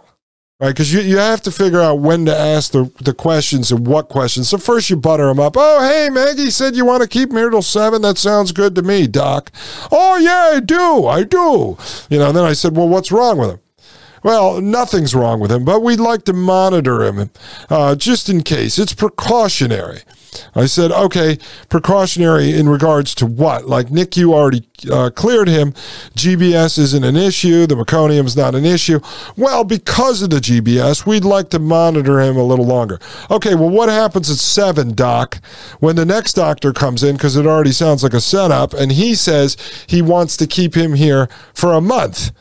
Right, 0.59 0.69
because 0.69 0.93
you, 0.93 1.01
you 1.01 1.17
have 1.17 1.41
to 1.41 1.51
figure 1.51 1.81
out 1.81 1.99
when 1.99 2.25
to 2.25 2.33
ask 2.33 2.71
the, 2.71 2.89
the 3.01 3.13
questions 3.13 3.69
and 3.71 3.85
what 3.85 4.07
questions. 4.07 4.47
So 4.47 4.57
first 4.57 4.89
you 4.89 4.95
butter 4.95 5.27
him 5.27 5.39
up. 5.39 5.55
Oh, 5.57 5.81
hey, 5.81 6.09
Maggie 6.09 6.51
said 6.51 6.75
you 6.75 6.85
want 6.85 7.01
to 7.03 7.09
keep 7.09 7.31
him 7.31 7.37
here 7.37 7.49
till 7.49 7.61
seven. 7.61 8.01
That 8.03 8.17
sounds 8.17 8.53
good 8.53 8.73
to 8.75 8.81
me, 8.81 9.07
Doc. 9.07 9.51
Oh, 9.91 10.17
yeah, 10.17 10.55
I 10.55 10.59
do. 10.61 11.05
I 11.07 11.23
do. 11.23 11.77
You 12.09 12.19
know, 12.19 12.29
and 12.29 12.37
then 12.37 12.45
I 12.45 12.53
said, 12.53 12.77
well, 12.77 12.87
what's 12.87 13.11
wrong 13.11 13.39
with 13.39 13.49
him? 13.49 13.59
Well, 14.23 14.61
nothing's 14.61 15.13
wrong 15.13 15.39
with 15.39 15.51
him, 15.51 15.65
but 15.65 15.81
we'd 15.81 15.99
like 15.99 16.23
to 16.25 16.33
monitor 16.33 17.03
him 17.03 17.29
uh, 17.69 17.95
just 17.95 18.29
in 18.29 18.41
case. 18.41 18.79
It's 18.79 18.93
precautionary. 18.93 20.01
I 20.55 20.65
said, 20.65 20.91
okay, 20.91 21.37
precautionary 21.69 22.53
in 22.53 22.67
regards 22.69 23.13
to 23.15 23.25
what? 23.25 23.67
Like 23.67 23.87
NICU 23.87 24.33
already 24.33 24.65
uh, 24.91 25.09
cleared 25.11 25.47
him. 25.47 25.73
GBS 26.15 26.77
isn't 26.79 27.03
an 27.03 27.15
issue. 27.15 27.67
The 27.67 27.75
meconium's 27.75 28.35
not 28.35 28.55
an 28.55 28.65
issue. 28.65 28.99
Well, 29.37 29.63
because 29.63 30.21
of 30.21 30.29
the 30.29 30.37
GBS, 30.37 31.05
we'd 31.05 31.25
like 31.25 31.49
to 31.51 31.59
monitor 31.59 32.19
him 32.19 32.37
a 32.37 32.43
little 32.43 32.65
longer. 32.65 32.99
Okay, 33.29 33.55
well, 33.55 33.69
what 33.69 33.89
happens 33.89 34.29
at 34.29 34.37
seven, 34.37 34.93
Doc, 34.93 35.39
when 35.79 35.95
the 35.95 36.05
next 36.05 36.33
doctor 36.33 36.73
comes 36.73 37.03
in? 37.03 37.15
Because 37.15 37.35
it 37.35 37.45
already 37.45 37.71
sounds 37.71 38.03
like 38.03 38.13
a 38.13 38.21
setup, 38.21 38.73
and 38.73 38.91
he 38.91 39.15
says 39.15 39.57
he 39.87 40.01
wants 40.01 40.37
to 40.37 40.47
keep 40.47 40.75
him 40.75 40.93
here 40.95 41.29
for 41.53 41.73
a 41.73 41.81
month. 41.81 42.31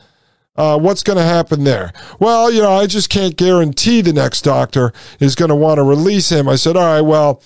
Uh, 0.55 0.79
what's 0.79 1.03
going 1.03 1.17
to 1.17 1.25
happen 1.25 1.65
there? 1.65 1.95
Well, 2.21 2.53
you 2.53 2.61
know, 2.61 2.73
I 2.73 2.87
just 2.87 3.09
can't 3.09 3.37
guarantee 3.37 4.03
the 4.03 4.13
next 4.13 4.43
doctor 4.43 4.93
is 5.19 5.35
going 5.35 5.49
to 5.49 5.55
want 5.55 5.79
to 5.79 5.83
release 5.83 6.31
him. 6.31 6.47
I 6.47 6.57
said, 6.57 6.77
all 6.77 6.85
right, 6.85 7.01
well, 7.01 7.43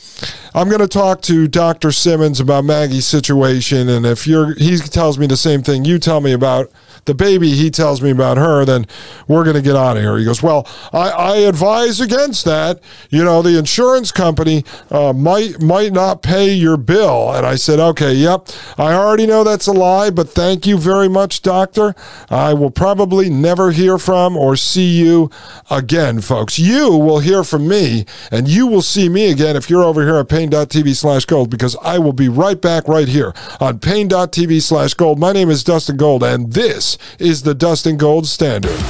I'm 0.55 0.69
going 0.69 0.81
to 0.81 0.89
talk 0.89 1.23
to 1.23 1.47
Dr. 1.47 1.93
Simmons 1.93 2.41
about 2.41 2.65
Maggie's 2.65 3.07
situation. 3.07 3.89
And 3.89 4.05
if 4.05 4.27
you're, 4.27 4.55
he 4.55 4.77
tells 4.79 5.19
me 5.19 5.29
the 5.29 5.37
same 5.37 5.63
thing 5.63 5.85
you 5.85 6.01
tell 6.01 6.21
me 6.21 6.33
about 6.33 6.73
the 7.05 7.15
baby 7.15 7.51
he 7.51 7.71
tells 7.71 8.03
me 8.03 8.11
about 8.11 8.37
her, 8.37 8.65
then 8.65 8.85
we're 9.29 9.45
going 9.45 9.55
to 9.55 9.63
get 9.63 9.77
out 9.77 9.97
of 9.97 10.03
here. 10.03 10.19
He 10.19 10.25
goes, 10.25 10.43
Well, 10.43 10.67
I, 10.93 11.11
I 11.11 11.37
advise 11.39 12.01
against 12.01 12.45
that. 12.47 12.81
You 13.11 13.23
know, 13.23 13.43
the 13.43 13.57
insurance 13.57 14.11
company 14.11 14.65
uh, 14.91 15.13
might 15.13 15.63
might 15.63 15.93
not 15.93 16.23
pay 16.23 16.53
your 16.53 16.77
bill. 16.77 17.33
And 17.33 17.47
I 17.47 17.55
said, 17.55 17.79
Okay, 17.79 18.13
yep, 18.13 18.49
I 18.77 18.93
already 18.93 19.27
know 19.27 19.45
that's 19.45 19.69
a 19.69 19.73
lie, 19.73 20.11
but 20.11 20.29
thank 20.29 20.67
you 20.67 20.79
very 20.79 21.09
much, 21.09 21.43
doctor. 21.43 21.95
I 22.29 22.55
will 22.55 22.73
probably 22.73 22.96
never 23.29 23.73
hear 23.73 23.99
from 23.99 24.37
or 24.37 24.57
see 24.57 24.99
you 24.99 25.31
again, 25.71 26.23
folks. 26.23 26.59
You 26.59 26.97
will 26.97 27.19
hear 27.19 27.45
from 27.45 27.69
me, 27.69 28.07
and 28.31 28.49
you 28.49 28.67
will 28.67 28.81
see 28.81 29.11
me 29.11 29.31
again 29.31 29.57
if 29.57 29.69
you're 29.69 29.83
over 29.83 30.03
here 30.03 30.17
at 30.17 30.29
paine.tv 30.31 30.97
slash 30.97 31.27
gold, 31.27 31.51
because 31.51 31.77
I 31.83 31.99
will 31.99 32.15
be 32.15 32.31
right 32.31 32.59
back 32.59 32.89
right 32.89 33.09
here 33.09 33.35
on 33.61 33.81
paine.tv 33.81 34.63
slash 34.63 34.95
gold. 34.95 35.19
My 35.19 35.33
name 35.33 35.51
is 35.51 35.63
Dustin 35.63 35.99
Gold, 35.99 36.23
and 36.23 36.53
this 36.53 36.97
is 37.19 37.43
the 37.43 37.55
Dustin 37.55 37.99
Gold 37.99 38.27
Standard. 38.27 38.81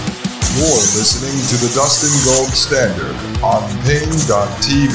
You're 0.55 0.69
listening 0.95 1.37
to 1.49 1.57
the 1.67 1.75
Dustin 1.75 2.15
Gold 2.25 2.53
Standard 2.55 3.17
on 3.43 3.63
Paine.tv. 3.83 4.95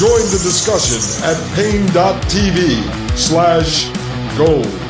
Join 0.00 0.24
the 0.30 0.40
discussion 0.42 1.00
at 1.24 1.36
Paine.tv 1.54 2.82
slash 3.16 3.90
gold. 4.36 4.89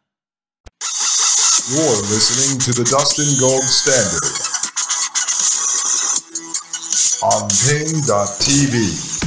You're 1.69 2.01
listening 2.09 2.57
to 2.59 2.71
the 2.71 2.83
Dustin 2.89 3.37
Gold 3.39 3.61
Standard 3.61 4.25
on 7.21 7.47
Paine.tv. 7.69 9.21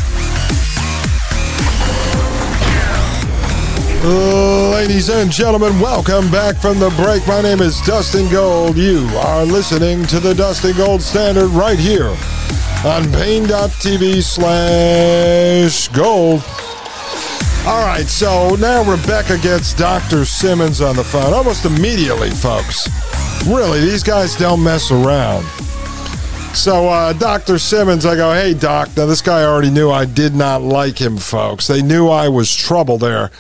Ladies 4.73 5.11
and 5.11 5.31
gentlemen, 5.31 5.79
welcome 5.79 6.29
back 6.33 6.57
from 6.57 6.81
the 6.81 6.91
break. 6.97 7.25
My 7.29 7.41
name 7.41 7.61
is 7.61 7.81
Dustin 7.83 8.29
Gold. 8.33 8.77
You 8.77 9.07
are 9.19 9.45
listening 9.45 10.05
to 10.07 10.19
the 10.19 10.35
Dustin 10.35 10.77
Gold 10.77 11.03
Standard 11.03 11.51
right 11.51 11.79
here 11.79 12.17
on 12.85 13.13
paine.tv 13.13 14.23
slash 14.25 15.87
gold. 15.89 16.43
All 17.67 17.83
right, 17.83 18.07
so 18.07 18.57
now 18.57 18.85
Rebecca 18.85 19.39
gets 19.39 19.73
Dr. 19.73 20.27
Simmons 20.27 20.83
on 20.83 20.97
the 20.97 21.03
phone 21.03 21.33
almost 21.33 21.65
immediately, 21.65 22.29
folks. 22.29 22.87
Really, 23.47 23.81
these 23.81 24.03
guys 24.03 24.37
don't 24.37 24.63
mess 24.63 24.91
around. 24.91 25.47
So, 26.55 26.91
uh, 26.91 27.15
Dr. 27.15 27.59
Simmons, 27.59 28.05
I 28.05 28.17
go, 28.17 28.35
hey, 28.35 28.53
doc. 28.53 28.91
Now, 28.99 29.07
this 29.07 29.23
guy 29.23 29.45
already 29.45 29.71
knew 29.71 29.91
I 29.91 30.05
did 30.05 30.35
not 30.35 30.61
like 30.61 31.01
him, 31.01 31.17
folks. 31.17 31.67
They 31.67 31.81
knew 31.81 32.09
I 32.09 32.29
was 32.29 32.55
trouble 32.55 32.99
there 32.99 33.31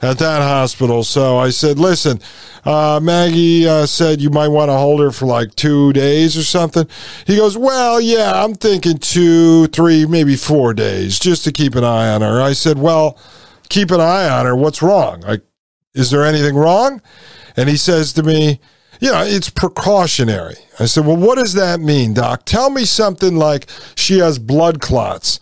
at 0.00 0.18
that 0.18 0.42
hospital. 0.42 1.02
So 1.02 1.36
I 1.36 1.50
said, 1.50 1.76
listen, 1.76 2.20
uh, 2.64 3.00
Maggie 3.02 3.66
uh, 3.66 3.86
said 3.86 4.20
you 4.20 4.30
might 4.30 4.48
want 4.48 4.68
to 4.68 4.74
hold 4.74 5.00
her 5.00 5.10
for 5.10 5.26
like 5.26 5.56
two 5.56 5.92
days 5.92 6.36
or 6.36 6.44
something. 6.44 6.86
He 7.26 7.34
goes, 7.34 7.58
well, 7.58 8.00
yeah, 8.00 8.44
I'm 8.44 8.54
thinking 8.54 8.98
two, 8.98 9.66
three, 9.68 10.06
maybe 10.06 10.36
four 10.36 10.72
days 10.72 11.18
just 11.18 11.42
to 11.44 11.52
keep 11.52 11.74
an 11.74 11.82
eye 11.82 12.08
on 12.14 12.22
her. 12.22 12.40
I 12.40 12.52
said, 12.52 12.78
well, 12.78 13.18
keep 13.68 13.90
an 13.90 14.00
eye 14.00 14.28
on 14.28 14.46
her. 14.46 14.56
What's 14.56 14.82
wrong? 14.82 15.20
Like, 15.20 15.42
is 15.94 16.10
there 16.10 16.24
anything 16.24 16.56
wrong? 16.56 17.00
And 17.56 17.68
he 17.68 17.76
says 17.76 18.12
to 18.14 18.22
me, 18.22 18.60
yeah, 19.00 19.24
it's 19.24 19.50
precautionary. 19.50 20.56
I 20.78 20.86
said, 20.86 21.06
well, 21.06 21.16
what 21.16 21.36
does 21.36 21.54
that 21.54 21.80
mean, 21.80 22.14
doc? 22.14 22.44
Tell 22.44 22.70
me 22.70 22.84
something 22.84 23.36
like 23.36 23.68
she 23.94 24.18
has 24.18 24.38
blood 24.38 24.80
clots. 24.80 25.40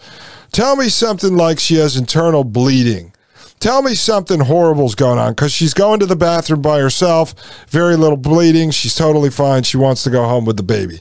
Tell 0.53 0.77
me 0.77 0.89
something 0.89 1.37
like 1.37 1.59
she 1.59 1.77
has 1.77 1.97
internal 1.97 2.45
bleeding. 2.45 3.13
Tell 3.61 3.83
me 3.83 3.95
something 3.95 4.41
horrible's 4.41 4.95
going 4.95 5.19
on 5.19 5.33
because 5.33 5.53
she's 5.53 5.75
going 5.75 6.01
to 6.01 6.07
the 6.07 6.17
bathroom 6.17 6.63
by 6.63 6.81
herself, 6.81 7.35
very 7.69 7.97
little 7.97 8.17
bleeding. 8.17 8.71
She's 8.71 8.95
totally 8.95 9.31
fine. 9.31 9.63
She 9.63 9.77
wants 9.77 10.03
to 10.05 10.11
go 10.11 10.25
home 10.25 10.45
with 10.45 10.57
the 10.57 10.63
baby. 10.63 11.01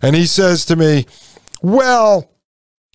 And 0.00 0.16
he 0.16 0.26
says 0.26 0.64
to 0.66 0.76
me, 0.76 1.06
Well, 1.62 2.28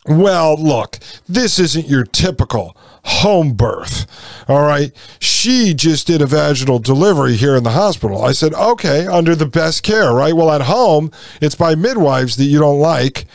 well, 0.06 0.62
look, 0.62 1.00
this 1.28 1.58
isn't 1.58 1.88
your 1.88 2.04
typical 2.04 2.76
home 3.08 3.54
birth. 3.54 4.06
All 4.50 4.62
right. 4.64 4.92
She 5.20 5.74
just 5.74 6.08
did 6.08 6.22
a 6.22 6.26
vaginal 6.26 6.80
delivery 6.80 7.36
here 7.36 7.56
in 7.56 7.64
the 7.64 7.72
hospital. 7.72 8.24
I 8.24 8.34
said, 8.34 8.54
okay, 8.54 9.08
under 9.08 9.34
the 9.34 9.46
best 9.46 9.84
care, 9.84 10.14
right? 10.14 10.36
Well, 10.36 10.52
at 10.52 10.62
home, 10.62 11.12
it's 11.42 11.56
by 11.56 11.76
midwives 11.76 12.36
that 12.38 12.46
you 12.46 12.60
don't 12.60 12.80
like. 12.80 13.26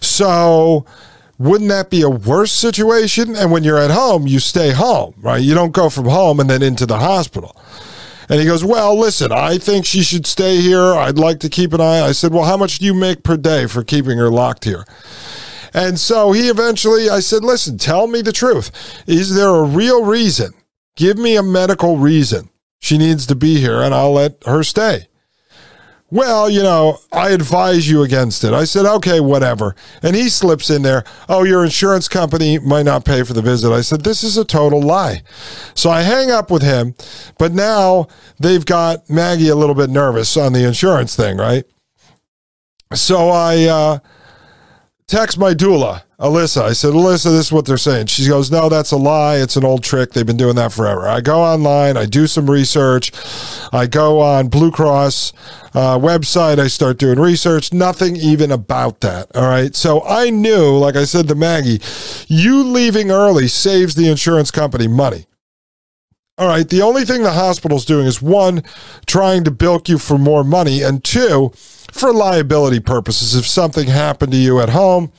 So, 0.00 0.86
wouldn't 1.38 1.70
that 1.70 1.90
be 1.90 2.02
a 2.02 2.08
worse 2.10 2.52
situation? 2.52 3.36
And 3.36 3.50
when 3.50 3.64
you're 3.64 3.78
at 3.78 3.90
home, 3.90 4.26
you 4.26 4.38
stay 4.38 4.70
home, 4.70 5.14
right? 5.18 5.42
You 5.42 5.54
don't 5.54 5.72
go 5.72 5.90
from 5.90 6.06
home 6.06 6.40
and 6.40 6.48
then 6.48 6.62
into 6.62 6.86
the 6.86 6.98
hospital. 6.98 7.56
And 8.28 8.40
he 8.40 8.46
goes, 8.46 8.64
Well, 8.64 8.98
listen, 8.98 9.32
I 9.32 9.58
think 9.58 9.86
she 9.86 10.02
should 10.02 10.26
stay 10.26 10.60
here. 10.60 10.94
I'd 10.94 11.18
like 11.18 11.40
to 11.40 11.48
keep 11.48 11.72
an 11.72 11.80
eye. 11.80 12.00
I 12.00 12.12
said, 12.12 12.32
Well, 12.32 12.44
how 12.44 12.56
much 12.56 12.78
do 12.78 12.86
you 12.86 12.94
make 12.94 13.22
per 13.22 13.36
day 13.36 13.66
for 13.66 13.84
keeping 13.84 14.18
her 14.18 14.30
locked 14.30 14.64
here? 14.64 14.84
And 15.76 16.00
so 16.00 16.32
he 16.32 16.48
eventually, 16.48 17.10
I 17.10 17.20
said, 17.20 17.44
Listen, 17.44 17.76
tell 17.76 18.06
me 18.06 18.22
the 18.22 18.32
truth. 18.32 18.70
Is 19.06 19.34
there 19.34 19.54
a 19.54 19.62
real 19.62 20.04
reason? 20.04 20.54
Give 20.96 21.18
me 21.18 21.36
a 21.36 21.42
medical 21.42 21.98
reason 21.98 22.48
she 22.80 22.96
needs 22.96 23.26
to 23.26 23.34
be 23.34 23.60
here, 23.60 23.82
and 23.82 23.94
I'll 23.94 24.14
let 24.14 24.42
her 24.46 24.62
stay. 24.62 25.08
Well, 26.10 26.48
you 26.48 26.62
know, 26.62 26.98
I 27.12 27.30
advise 27.30 27.90
you 27.90 28.04
against 28.04 28.44
it. 28.44 28.54
I 28.54 28.64
said, 28.64 28.86
okay, 28.86 29.20
whatever. 29.20 29.74
And 30.02 30.16
he 30.16 30.28
slips 30.28 30.70
in 30.70 30.82
there, 30.82 31.04
oh, 31.28 31.42
your 31.42 31.64
insurance 31.64 32.08
company 32.08 32.58
might 32.58 32.84
not 32.84 33.04
pay 33.04 33.22
for 33.24 33.32
the 33.32 33.42
visit. 33.42 33.72
I 33.72 33.80
said, 33.80 34.02
this 34.02 34.22
is 34.22 34.38
a 34.38 34.44
total 34.44 34.80
lie. 34.80 35.22
So 35.74 35.90
I 35.90 36.02
hang 36.02 36.30
up 36.30 36.50
with 36.50 36.62
him, 36.62 36.94
but 37.38 37.52
now 37.52 38.06
they've 38.38 38.64
got 38.64 39.10
Maggie 39.10 39.48
a 39.48 39.56
little 39.56 39.74
bit 39.74 39.90
nervous 39.90 40.36
on 40.36 40.52
the 40.52 40.64
insurance 40.64 41.16
thing, 41.16 41.38
right? 41.38 41.64
So 42.94 43.28
I 43.28 43.64
uh, 43.64 43.98
text 45.06 45.38
my 45.38 45.54
doula 45.54 46.02
Alyssa. 46.18 46.62
I 46.62 46.72
said, 46.72 46.94
Alyssa, 46.94 47.24
this 47.24 47.46
is 47.46 47.52
what 47.52 47.66
they're 47.66 47.76
saying. 47.76 48.06
She 48.06 48.26
goes, 48.26 48.50
No, 48.50 48.68
that's 48.68 48.90
a 48.90 48.96
lie. 48.96 49.36
It's 49.36 49.56
an 49.56 49.64
old 49.64 49.84
trick. 49.84 50.12
They've 50.12 50.26
been 50.26 50.36
doing 50.36 50.56
that 50.56 50.72
forever. 50.72 51.06
I 51.06 51.20
go 51.20 51.40
online, 51.40 51.96
I 51.96 52.06
do 52.06 52.26
some 52.26 52.50
research, 52.50 53.12
I 53.72 53.86
go 53.86 54.20
on 54.20 54.48
Blue 54.48 54.70
Cross 54.70 55.32
uh, 55.74 55.98
website, 55.98 56.58
I 56.58 56.68
start 56.68 56.98
doing 56.98 57.20
research. 57.20 57.72
Nothing 57.72 58.16
even 58.16 58.50
about 58.50 59.00
that. 59.00 59.34
All 59.36 59.48
right. 59.48 59.74
So 59.74 60.02
I 60.04 60.30
knew, 60.30 60.78
like 60.78 60.96
I 60.96 61.04
said 61.04 61.28
to 61.28 61.34
Maggie, 61.34 61.80
you 62.28 62.62
leaving 62.62 63.10
early 63.10 63.48
saves 63.48 63.94
the 63.94 64.08
insurance 64.08 64.50
company 64.50 64.88
money. 64.88 65.26
All 66.38 66.48
right. 66.48 66.68
The 66.68 66.82
only 66.82 67.04
thing 67.04 67.22
the 67.22 67.32
hospital's 67.32 67.84
doing 67.84 68.06
is 68.06 68.22
one, 68.22 68.62
trying 69.06 69.44
to 69.44 69.50
bilk 69.50 69.88
you 69.88 69.98
for 69.98 70.16
more 70.16 70.44
money, 70.44 70.82
and 70.82 71.04
two, 71.04 71.52
for 71.96 72.12
liability 72.12 72.80
purposes. 72.80 73.34
If 73.34 73.46
something 73.46 73.88
happened 73.88 74.32
to 74.32 74.38
you 74.38 74.60
at 74.60 74.70
home, 74.70 75.12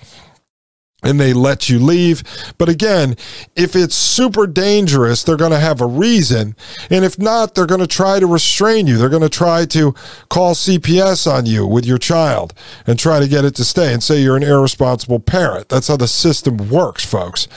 and 1.03 1.19
they 1.19 1.31
let 1.31 1.69
you 1.69 1.77
leave. 1.79 2.23
But 2.57 2.69
again, 2.69 3.15
if 3.55 3.75
it's 3.75 3.95
super 3.95 4.47
dangerous, 4.47 5.23
they're 5.23 5.37
going 5.37 5.51
to 5.51 5.59
have 5.59 5.79
a 5.79 5.85
reason. 5.85 6.55
And 6.89 7.05
if 7.05 7.19
not, 7.19 7.53
they're 7.53 7.67
going 7.67 7.81
to 7.81 7.87
try 7.87 8.19
to 8.19 8.25
restrain 8.25 8.87
you. 8.87 8.97
They're 8.97 9.07
going 9.07 9.21
to 9.21 9.29
try 9.29 9.65
to 9.65 9.93
call 10.29 10.55
CPS 10.55 11.31
on 11.31 11.45
you 11.45 11.67
with 11.67 11.85
your 11.85 11.99
child 11.99 12.53
and 12.87 12.97
try 12.97 13.19
to 13.19 13.27
get 13.27 13.45
it 13.45 13.55
to 13.55 13.63
stay 13.63 13.93
and 13.93 14.03
say 14.03 14.19
you're 14.19 14.37
an 14.37 14.43
irresponsible 14.43 15.19
parent. 15.19 15.69
That's 15.69 15.87
how 15.87 15.97
the 15.97 16.07
system 16.07 16.69
works, 16.69 17.05
folks. 17.05 17.47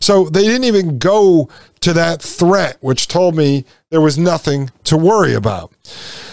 So 0.00 0.28
they 0.28 0.42
didn't 0.42 0.64
even 0.64 0.98
go 0.98 1.48
to 1.80 1.92
that 1.92 2.20
threat, 2.20 2.78
which 2.80 3.06
told 3.06 3.36
me 3.36 3.64
there 3.90 4.00
was 4.00 4.18
nothing 4.18 4.70
to 4.84 4.96
worry 4.96 5.34
about. 5.34 5.72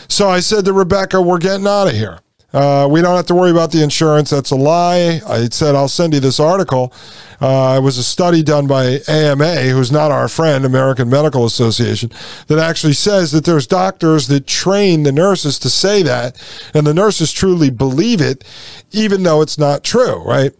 So 0.08 0.30
I 0.30 0.40
said 0.40 0.66
to 0.66 0.74
Rebecca, 0.74 1.22
We're 1.22 1.38
getting 1.38 1.68
out 1.68 1.88
of 1.88 1.94
here. 1.94 2.20
Uh, 2.56 2.88
we 2.90 3.02
don't 3.02 3.18
have 3.18 3.26
to 3.26 3.36
worry 3.36 3.52
about 3.52 3.74
the 3.74 3.84
insurance. 3.84 4.30
That's 4.30 4.52
a 4.52 4.56
lie. 4.56 5.20
I 5.28 5.50
said, 5.50 5.76
I'll 5.76 5.90
send 5.90 6.14
you 6.14 6.22
this 6.22 6.40
article. 6.40 6.94
Uh, 7.42 7.76
it 7.78 7.84
was 7.84 7.98
a 7.98 8.04
study 8.04 8.42
done 8.42 8.66
by 8.66 9.02
AMA, 9.10 9.56
who's 9.64 9.92
not 9.92 10.10
our 10.10 10.30
friend, 10.30 10.64
American 10.64 11.10
Medical 11.10 11.44
Association, 11.44 12.10
that 12.48 12.58
actually 12.58 12.94
says 12.94 13.34
that 13.34 13.44
there's 13.44 13.68
doctors 13.68 14.28
that 14.28 14.48
train 14.48 15.04
the 15.04 15.12
nurses 15.12 15.60
to 15.60 15.70
say 15.70 16.02
that, 16.04 16.42
and 16.74 16.88
the 16.88 16.94
nurses 16.94 17.34
truly 17.34 17.70
believe 17.70 18.22
it, 18.22 18.46
even 18.94 19.24
though 19.24 19.42
it's 19.42 19.58
not 19.58 19.84
true, 19.84 20.24
right? 20.24 20.54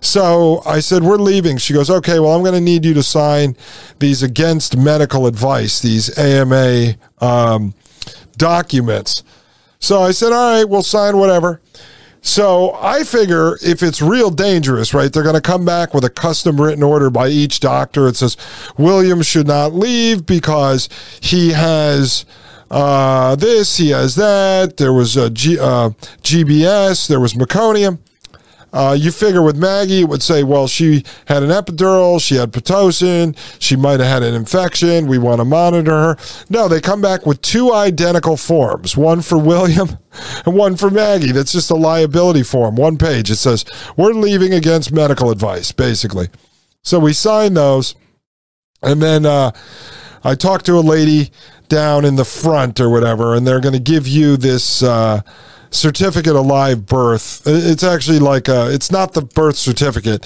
So 0.00 0.62
I 0.66 0.80
said, 0.80 1.04
We're 1.04 1.16
leaving. 1.16 1.58
She 1.58 1.74
goes, 1.74 1.88
Okay, 1.88 2.18
well, 2.18 2.32
I'm 2.32 2.42
going 2.42 2.54
to 2.54 2.60
need 2.60 2.84
you 2.84 2.94
to 2.94 3.04
sign 3.04 3.56
these 4.00 4.24
against 4.24 4.76
medical 4.76 5.28
advice, 5.28 5.80
these 5.80 6.18
AMA 6.18 6.94
um, 7.20 7.72
documents. 8.36 9.22
So 9.86 10.02
I 10.02 10.10
said, 10.10 10.32
all 10.32 10.50
right, 10.50 10.68
we'll 10.68 10.82
sign 10.82 11.16
whatever. 11.16 11.60
So 12.20 12.76
I 12.80 13.04
figure 13.04 13.56
if 13.62 13.84
it's 13.84 14.02
real 14.02 14.30
dangerous, 14.30 14.92
right, 14.92 15.12
they're 15.12 15.22
going 15.22 15.36
to 15.36 15.40
come 15.40 15.64
back 15.64 15.94
with 15.94 16.02
a 16.02 16.10
custom 16.10 16.60
written 16.60 16.82
order 16.82 17.08
by 17.08 17.28
each 17.28 17.60
doctor. 17.60 18.08
It 18.08 18.16
says 18.16 18.36
William 18.76 19.22
should 19.22 19.46
not 19.46 19.74
leave 19.74 20.26
because 20.26 20.88
he 21.20 21.52
has 21.52 22.26
uh, 22.68 23.36
this, 23.36 23.76
he 23.76 23.90
has 23.90 24.16
that. 24.16 24.76
There 24.76 24.92
was 24.92 25.16
a 25.16 25.30
G, 25.30 25.56
uh, 25.56 25.90
GBS, 26.24 27.06
there 27.06 27.20
was 27.20 27.34
meconium. 27.34 28.00
Uh, 28.76 28.92
you 28.92 29.10
figure 29.10 29.40
with 29.40 29.56
Maggie, 29.56 30.02
it 30.02 30.08
would 30.10 30.22
say, 30.22 30.44
well, 30.44 30.68
she 30.68 31.02
had 31.28 31.42
an 31.42 31.48
epidural, 31.48 32.20
she 32.20 32.34
had 32.34 32.52
Pitocin, 32.52 33.34
she 33.58 33.74
might 33.74 34.00
have 34.00 34.08
had 34.08 34.22
an 34.22 34.34
infection, 34.34 35.06
we 35.06 35.16
want 35.16 35.40
to 35.40 35.46
monitor 35.46 35.90
her. 35.90 36.16
No, 36.50 36.68
they 36.68 36.82
come 36.82 37.00
back 37.00 37.24
with 37.24 37.40
two 37.40 37.72
identical 37.72 38.36
forms, 38.36 38.94
one 38.94 39.22
for 39.22 39.38
William 39.38 39.96
and 40.44 40.54
one 40.54 40.76
for 40.76 40.90
Maggie. 40.90 41.32
That's 41.32 41.52
just 41.52 41.70
a 41.70 41.74
liability 41.74 42.42
form, 42.42 42.76
one 42.76 42.98
page. 42.98 43.30
It 43.30 43.36
says, 43.36 43.64
we're 43.96 44.12
leaving 44.12 44.52
against 44.52 44.92
medical 44.92 45.30
advice, 45.30 45.72
basically. 45.72 46.28
So 46.82 46.98
we 46.98 47.14
sign 47.14 47.54
those, 47.54 47.94
and 48.82 49.00
then 49.00 49.24
uh, 49.24 49.52
I 50.22 50.34
talked 50.34 50.66
to 50.66 50.74
a 50.74 50.80
lady 50.80 51.30
down 51.68 52.04
in 52.04 52.16
the 52.16 52.26
front 52.26 52.78
or 52.78 52.90
whatever, 52.90 53.36
and 53.36 53.46
they're 53.46 53.60
going 53.60 53.72
to 53.72 53.80
give 53.80 54.06
you 54.06 54.36
this. 54.36 54.82
Uh, 54.82 55.22
certificate 55.70 56.36
of 56.36 56.46
live 56.46 56.86
birth. 56.86 57.42
It's 57.46 57.84
actually 57.84 58.18
like 58.18 58.48
a, 58.48 58.72
it's 58.72 58.90
not 58.90 59.12
the 59.14 59.22
birth 59.22 59.56
certificate, 59.56 60.24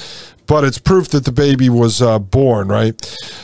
but 0.50 0.64
it's 0.64 0.79
proof 0.79 1.09
that 1.11 1.24
the 1.24 1.31
baby 1.31 1.68
was 1.68 2.03
uh, 2.03 2.18
born, 2.18 2.66
right? 2.66 3.00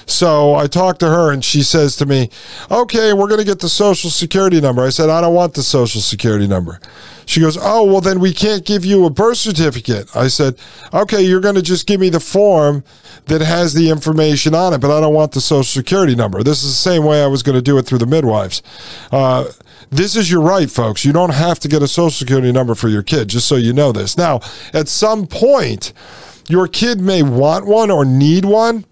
So 0.06 0.56
I 0.56 0.66
talked 0.66 0.98
to 1.00 1.06
her 1.06 1.30
and 1.30 1.44
she 1.44 1.62
says 1.62 1.94
to 1.98 2.06
me, 2.06 2.30
"Okay, 2.68 3.12
we're 3.12 3.28
going 3.28 3.38
to 3.38 3.46
get 3.46 3.60
the 3.60 3.68
social 3.68 4.10
security 4.10 4.60
number." 4.60 4.82
I 4.82 4.88
said, 4.88 5.08
"I 5.08 5.20
don't 5.20 5.32
want 5.32 5.54
the 5.54 5.62
social 5.62 6.00
security 6.00 6.48
number." 6.48 6.80
She 7.24 7.40
goes, 7.40 7.56
"Oh, 7.60 7.84
well 7.84 8.00
then 8.00 8.18
we 8.18 8.32
can't 8.32 8.64
give 8.64 8.84
you 8.84 9.04
a 9.04 9.10
birth 9.10 9.38
certificate." 9.38 10.14
I 10.16 10.26
said, 10.26 10.56
"Okay, 10.92 11.22
you're 11.22 11.40
going 11.40 11.54
to 11.54 11.62
just 11.62 11.86
give 11.86 12.00
me 12.00 12.08
the 12.08 12.18
form 12.18 12.82
that 13.26 13.40
has 13.40 13.72
the 13.72 13.88
information 13.88 14.52
on 14.52 14.74
it, 14.74 14.78
but 14.78 14.90
I 14.90 15.00
don't 15.00 15.14
want 15.14 15.30
the 15.30 15.40
social 15.40 15.62
security 15.62 16.16
number." 16.16 16.42
This 16.42 16.64
is 16.64 16.70
the 16.70 16.90
same 16.90 17.04
way 17.04 17.22
I 17.22 17.28
was 17.28 17.44
going 17.44 17.54
to 17.54 17.62
do 17.62 17.78
it 17.78 17.86
through 17.86 17.98
the 17.98 18.06
midwives. 18.06 18.62
Uh, 19.12 19.44
this 19.90 20.16
is 20.16 20.30
your 20.30 20.40
right, 20.40 20.70
folks. 20.70 21.04
You 21.04 21.12
don't 21.12 21.34
have 21.34 21.58
to 21.60 21.68
get 21.68 21.82
a 21.82 21.88
social 21.88 22.10
security 22.10 22.52
number 22.52 22.74
for 22.74 22.88
your 22.88 23.02
kid, 23.02 23.28
just 23.28 23.46
so 23.46 23.56
you 23.56 23.72
know 23.72 23.92
this. 23.92 24.16
Now, 24.16 24.40
at 24.72 24.88
some 24.88 25.26
point, 25.26 25.92
your 26.48 26.68
kid 26.68 27.00
may 27.00 27.22
want 27.22 27.66
one 27.66 27.90
or 27.90 28.04
need 28.04 28.44
one. 28.44 28.84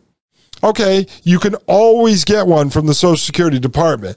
Okay, 0.65 1.07
you 1.25 1.39
can 1.39 1.57
always 1.67 2.25
get 2.25 2.47
one 2.47 2.71
from 2.71 2.87
the 2.87 2.95
Social 2.95 3.19
Security 3.19 3.59
Department. 3.59 4.17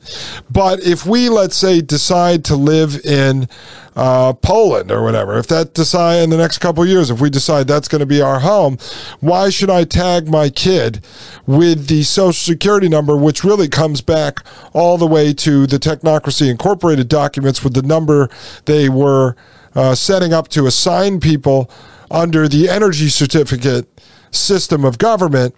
But 0.50 0.80
if 0.80 1.06
we, 1.06 1.28
let's 1.28 1.58
say, 1.58 1.82
decide 1.82 2.46
to 2.46 2.56
live 2.56 3.06
in 3.06 3.50
uh, 3.98 4.32
Poland 4.32 4.90
or 4.90 5.04
whatever, 5.04 5.38
if 5.38 5.48
that 5.48 5.74
decide 5.74 6.24
in 6.24 6.30
the 6.30 6.38
next 6.38 6.60
couple 6.60 6.86
years, 6.86 7.10
if 7.10 7.20
we 7.20 7.30
decide 7.30 7.68
that's 7.68 7.90
going 7.90 8.00
to 8.00 8.06
be 8.06 8.22
our 8.22 8.40
home, 8.40 8.78
why 9.20 9.50
should 9.50 9.70
I 9.70 9.84
tag 9.84 10.30
my 10.30 10.48
kid 10.48 11.04
with 11.46 11.88
the 11.88 12.04
Social 12.04 12.32
Security 12.32 12.88
number, 12.88 13.18
which 13.18 13.44
really 13.44 13.68
comes 13.68 14.00
back 14.00 14.40
all 14.72 14.98
the 14.98 15.06
way 15.06 15.34
to 15.34 15.68
the 15.68 15.78
Technocracy 15.78 16.50
Incorporated 16.50 17.10
documents 17.10 17.62
with 17.62 17.74
the 17.74 17.82
number 17.82 18.30
they 18.64 18.88
were 18.88 19.36
uh, 19.76 19.96
setting 19.96 20.32
up 20.32 20.48
to 20.50 20.66
assign 20.66 21.20
people 21.20 21.70
under 22.10 22.48
the 22.48 22.70
energy 22.70 23.10
certificate 23.10 23.86
system 24.32 24.86
of 24.86 24.98
government 24.98 25.54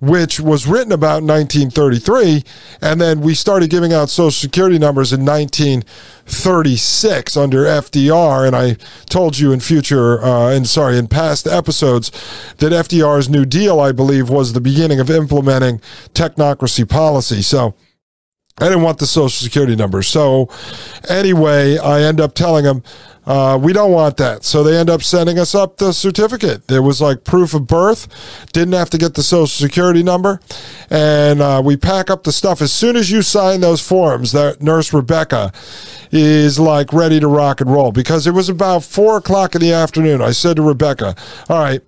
which 0.00 0.40
was 0.40 0.66
written 0.66 0.92
about 0.92 1.22
in 1.22 1.28
1933, 1.28 2.42
and 2.80 3.00
then 3.00 3.20
we 3.20 3.34
started 3.34 3.70
giving 3.70 3.92
out 3.92 4.08
Social 4.08 4.30
Security 4.30 4.78
numbers 4.78 5.12
in 5.12 5.24
1936 5.24 7.36
under 7.36 7.64
FDR. 7.64 8.46
And 8.46 8.56
I 8.56 8.76
told 9.06 9.38
you 9.38 9.52
in 9.52 9.60
future, 9.60 10.22
uh, 10.22 10.50
and 10.50 10.66
sorry, 10.66 10.98
in 10.98 11.08
past 11.08 11.46
episodes, 11.46 12.10
that 12.58 12.72
FDR's 12.72 13.28
New 13.28 13.44
Deal, 13.44 13.78
I 13.78 13.92
believe, 13.92 14.30
was 14.30 14.52
the 14.52 14.60
beginning 14.60 15.00
of 15.00 15.10
implementing 15.10 15.80
technocracy 16.14 16.88
policy. 16.88 17.42
So. 17.42 17.74
I 18.58 18.64
didn't 18.64 18.82
want 18.82 18.98
the 18.98 19.06
social 19.06 19.30
security 19.30 19.74
number. 19.74 20.02
So, 20.02 20.50
anyway, 21.08 21.78
I 21.78 22.02
end 22.02 22.20
up 22.20 22.34
telling 22.34 22.64
them, 22.64 22.82
uh, 23.26 23.58
we 23.60 23.72
don't 23.72 23.92
want 23.92 24.16
that. 24.16 24.44
So 24.44 24.62
they 24.62 24.76
end 24.76 24.90
up 24.90 25.02
sending 25.02 25.38
us 25.38 25.54
up 25.54 25.76
the 25.76 25.92
certificate. 25.92 26.66
There 26.66 26.82
was 26.82 27.00
like 27.00 27.24
proof 27.24 27.54
of 27.54 27.66
birth. 27.66 28.08
Didn't 28.52 28.74
have 28.74 28.90
to 28.90 28.98
get 28.98 29.14
the 29.14 29.22
social 29.22 29.46
security 29.46 30.02
number. 30.02 30.40
And 30.88 31.40
uh, 31.40 31.62
we 31.64 31.76
pack 31.76 32.10
up 32.10 32.24
the 32.24 32.32
stuff. 32.32 32.62
As 32.62 32.72
soon 32.72 32.96
as 32.96 33.10
you 33.10 33.22
sign 33.22 33.60
those 33.60 33.80
forms, 33.80 34.32
that 34.32 34.62
nurse 34.62 34.92
Rebecca 34.92 35.52
is 36.10 36.58
like 36.58 36.92
ready 36.92 37.20
to 37.20 37.28
rock 37.28 37.60
and 37.60 37.70
roll 37.70 37.92
because 37.92 38.26
it 38.26 38.32
was 38.32 38.48
about 38.48 38.82
four 38.82 39.18
o'clock 39.18 39.54
in 39.54 39.60
the 39.60 39.72
afternoon. 39.72 40.20
I 40.20 40.32
said 40.32 40.56
to 40.56 40.62
Rebecca, 40.62 41.14
All 41.48 41.62
right, 41.62 41.80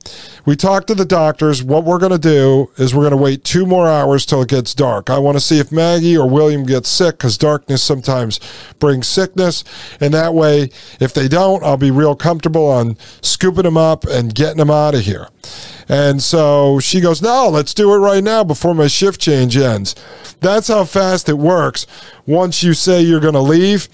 we 0.45 0.57
talked 0.57 0.89
to 0.89 0.95
the 0.95 1.05
doctors. 1.05 1.63
What 1.63 1.85
we're 1.85 1.99
going 1.99 2.13
to 2.13 2.19
do 2.19 2.71
is 2.77 2.95
we're 2.95 3.03
going 3.03 3.13
to 3.13 3.17
wait 3.17 3.45
two 3.45 3.67
more 3.67 3.89
hours 3.89 4.27
till 4.27 4.43
it 4.43 4.49
gets 4.49 4.75
dark. 4.75 5.11
I 5.11 5.19
want 5.19 5.37
to 5.37 5.41
see 5.41 5.59
if 5.59 5.71
Maggie 5.71 6.17
or 6.17 6.29
William 6.29 6.65
gets 6.65 6.89
sick 6.89 7.19
because 7.19 7.39
darkness 7.39 7.83
sometimes 7.83 8.41
brings 8.79 9.07
sickness. 9.07 9.63
And 10.01 10.13
that 10.15 10.35
way, 10.35 10.71
if 11.01 11.15
they 11.15 11.29
don't, 11.29 11.63
I'll 11.63 11.77
be 11.77 11.91
real 11.91 12.17
comfortable 12.17 12.67
on 12.67 12.97
scooping 13.21 13.65
them 13.65 13.77
up 13.77 14.05
and 14.05 14.35
getting 14.35 14.59
them 14.59 14.71
out 14.71 14.95
of 14.95 15.03
here. 15.03 15.29
And 15.89 16.23
so 16.23 16.81
she 16.81 17.01
goes, 17.01 17.23
No, 17.23 17.49
let's 17.49 17.75
do 17.75 17.93
it 17.93 17.99
right 17.99 18.25
now 18.25 18.45
before 18.45 18.75
my 18.75 18.87
shift 18.87 19.21
change 19.21 19.57
ends. 19.57 19.95
That's 20.41 20.69
how 20.69 20.85
fast 20.85 21.29
it 21.29 21.39
works 21.39 21.87
once 22.27 22.63
you 22.63 22.75
say 22.75 23.01
you're 23.01 23.21
going 23.21 23.35
to 23.35 23.41
leave. 23.41 23.89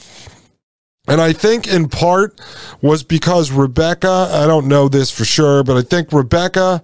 And 1.08 1.20
I 1.20 1.32
think 1.32 1.66
in 1.66 1.88
part 1.88 2.38
was 2.82 3.02
because 3.02 3.50
Rebecca, 3.50 4.28
I 4.30 4.46
don't 4.46 4.68
know 4.68 4.88
this 4.88 5.10
for 5.10 5.24
sure, 5.24 5.64
but 5.64 5.76
I 5.76 5.82
think 5.82 6.12
Rebecca 6.12 6.82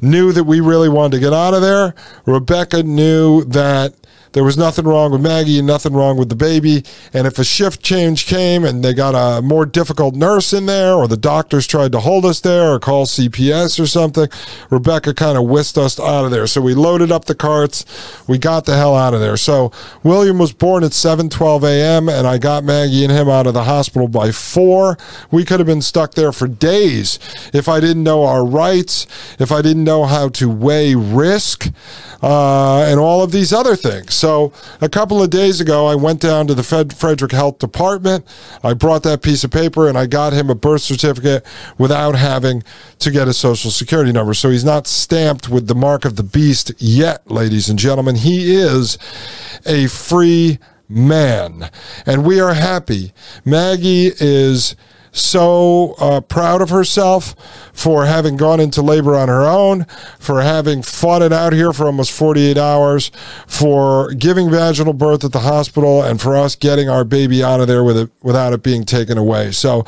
knew 0.00 0.32
that 0.32 0.44
we 0.44 0.60
really 0.60 0.88
wanted 0.88 1.16
to 1.16 1.20
get 1.20 1.32
out 1.32 1.54
of 1.54 1.60
there. 1.60 1.94
Rebecca 2.24 2.82
knew 2.82 3.44
that 3.44 3.94
there 4.38 4.44
was 4.44 4.56
nothing 4.56 4.84
wrong 4.84 5.10
with 5.10 5.20
Maggie 5.20 5.58
and 5.58 5.66
nothing 5.66 5.94
wrong 5.94 6.16
with 6.16 6.28
the 6.28 6.36
baby. 6.36 6.84
And 7.12 7.26
if 7.26 7.40
a 7.40 7.44
shift 7.44 7.82
change 7.82 8.26
came 8.26 8.64
and 8.64 8.84
they 8.84 8.94
got 8.94 9.16
a 9.16 9.42
more 9.42 9.66
difficult 9.66 10.14
nurse 10.14 10.52
in 10.52 10.66
there, 10.66 10.94
or 10.94 11.08
the 11.08 11.16
doctors 11.16 11.66
tried 11.66 11.90
to 11.90 11.98
hold 11.98 12.24
us 12.24 12.38
there 12.38 12.70
or 12.70 12.78
call 12.78 13.06
CPS 13.06 13.80
or 13.80 13.86
something, 13.88 14.28
Rebecca 14.70 15.12
kind 15.12 15.36
of 15.36 15.48
whisked 15.48 15.76
us 15.76 15.98
out 15.98 16.24
of 16.24 16.30
there. 16.30 16.46
So 16.46 16.60
we 16.60 16.72
loaded 16.72 17.10
up 17.10 17.24
the 17.24 17.34
carts. 17.34 17.84
We 18.28 18.38
got 18.38 18.64
the 18.64 18.76
hell 18.76 18.94
out 18.94 19.12
of 19.12 19.18
there. 19.18 19.36
So 19.36 19.72
William 20.04 20.38
was 20.38 20.52
born 20.52 20.84
at 20.84 20.92
7:12 20.92 21.64
a.m. 21.64 22.08
and 22.08 22.24
I 22.24 22.38
got 22.38 22.62
Maggie 22.62 23.02
and 23.02 23.12
him 23.12 23.28
out 23.28 23.48
of 23.48 23.54
the 23.54 23.64
hospital 23.64 24.06
by 24.06 24.30
four. 24.30 24.96
We 25.32 25.44
could 25.44 25.58
have 25.58 25.66
been 25.66 25.82
stuck 25.82 26.14
there 26.14 26.30
for 26.30 26.46
days 26.46 27.18
if 27.52 27.68
I 27.68 27.80
didn't 27.80 28.04
know 28.04 28.22
our 28.22 28.46
rights, 28.46 29.08
if 29.40 29.50
I 29.50 29.62
didn't 29.62 29.82
know 29.82 30.04
how 30.04 30.28
to 30.28 30.48
weigh 30.48 30.94
risk, 30.94 31.72
uh, 32.22 32.82
and 32.82 32.98
all 33.00 33.22
of 33.22 33.32
these 33.32 33.52
other 33.52 33.76
things. 33.76 34.14
So 34.14 34.27
a 34.80 34.88
couple 34.88 35.22
of 35.22 35.30
days 35.30 35.60
ago, 35.60 35.86
I 35.86 35.94
went 35.94 36.20
down 36.20 36.46
to 36.48 36.54
the 36.54 36.62
Fed- 36.62 36.94
Frederick 36.94 37.32
Health 37.32 37.58
Department. 37.58 38.24
I 38.62 38.74
brought 38.74 39.02
that 39.04 39.22
piece 39.22 39.44
of 39.44 39.50
paper 39.50 39.88
and 39.88 39.96
I 39.96 40.06
got 40.06 40.32
him 40.32 40.50
a 40.50 40.54
birth 40.54 40.82
certificate 40.82 41.44
without 41.78 42.14
having 42.14 42.62
to 42.98 43.10
get 43.10 43.28
a 43.28 43.32
social 43.32 43.70
security 43.70 44.12
number. 44.12 44.34
So 44.34 44.50
he's 44.50 44.64
not 44.64 44.86
stamped 44.86 45.48
with 45.48 45.66
the 45.66 45.74
mark 45.74 46.04
of 46.04 46.16
the 46.16 46.22
beast 46.22 46.72
yet, 46.78 47.30
ladies 47.30 47.68
and 47.68 47.78
gentlemen. 47.78 48.16
He 48.16 48.54
is 48.54 48.98
a 49.66 49.86
free 49.86 50.58
man. 50.88 51.70
And 52.06 52.24
we 52.24 52.40
are 52.40 52.54
happy. 52.54 53.12
Maggie 53.44 54.12
is 54.18 54.74
so 55.12 55.94
uh, 55.98 56.20
proud 56.20 56.62
of 56.62 56.70
herself 56.70 57.34
for 57.72 58.06
having 58.06 58.36
gone 58.36 58.60
into 58.60 58.82
labor 58.82 59.16
on 59.16 59.28
her 59.28 59.44
own, 59.44 59.84
for 60.18 60.42
having 60.42 60.82
fought 60.82 61.22
it 61.22 61.32
out 61.32 61.52
here 61.52 61.72
for 61.72 61.86
almost 61.86 62.12
48 62.12 62.58
hours, 62.58 63.10
for 63.46 64.12
giving 64.14 64.50
vaginal 64.50 64.92
birth 64.92 65.24
at 65.24 65.32
the 65.32 65.40
hospital, 65.40 66.02
and 66.02 66.20
for 66.20 66.36
us 66.36 66.54
getting 66.54 66.88
our 66.88 67.04
baby 67.04 67.42
out 67.42 67.60
of 67.60 67.68
there 67.68 67.84
with 67.84 67.96
it 67.96 68.10
without 68.22 68.52
it 68.52 68.62
being 68.62 68.84
taken 68.84 69.18
away. 69.18 69.52
So, 69.52 69.84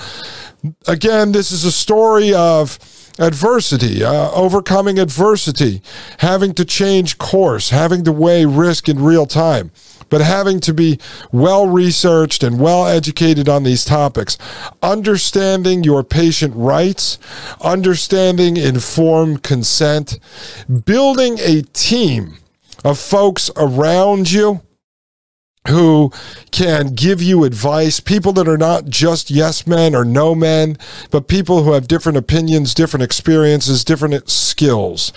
again, 0.87 1.33
this 1.33 1.53
is 1.53 1.65
a 1.65 1.73
story 1.73 2.33
of 2.35 2.79
adversity, 3.19 4.03
uh, 4.03 4.31
overcoming 4.33 4.99
adversity, 4.99 5.83
having 6.19 6.55
to 6.55 6.65
change 6.65 7.19
course, 7.19 7.71
having 7.71 8.05
to 8.05 8.13
weigh 8.13 8.47
risk 8.47 8.89
in 8.89 9.03
real 9.03 9.27
time. 9.27 9.71
But 10.11 10.21
having 10.21 10.61
to 10.61 10.75
be 10.75 10.99
well 11.33 11.67
researched 11.67 12.43
and 12.43 12.61
well 12.61 12.87
educated 12.87 13.49
on 13.49 13.63
these 13.63 13.85
topics, 13.85 14.37
understanding 14.83 15.83
your 15.85 16.05
patient 16.05 16.55
rights, 16.55 17.19
understanding 17.63 18.57
informed 18.57 19.43
consent, 19.43 20.19
building 20.85 21.39
a 21.41 21.63
team 21.73 22.37
of 22.85 22.99
folks 22.99 23.51
around 23.57 24.31
you 24.31 24.61
who 25.69 26.11
can 26.51 26.95
give 26.95 27.21
you 27.21 27.45
advice, 27.45 28.01
people 28.01 28.33
that 28.33 28.49
are 28.49 28.57
not 28.57 28.87
just 28.87 29.31
yes 29.31 29.67
men 29.67 29.95
or 29.95 30.07
no 30.07 30.35
men, 30.35 30.79
but 31.11 31.29
people 31.29 31.63
who 31.63 31.73
have 31.73 31.87
different 31.87 32.17
opinions, 32.17 32.73
different 32.73 33.05
experiences, 33.05 33.85
different 33.85 34.31
skills. 34.31 35.13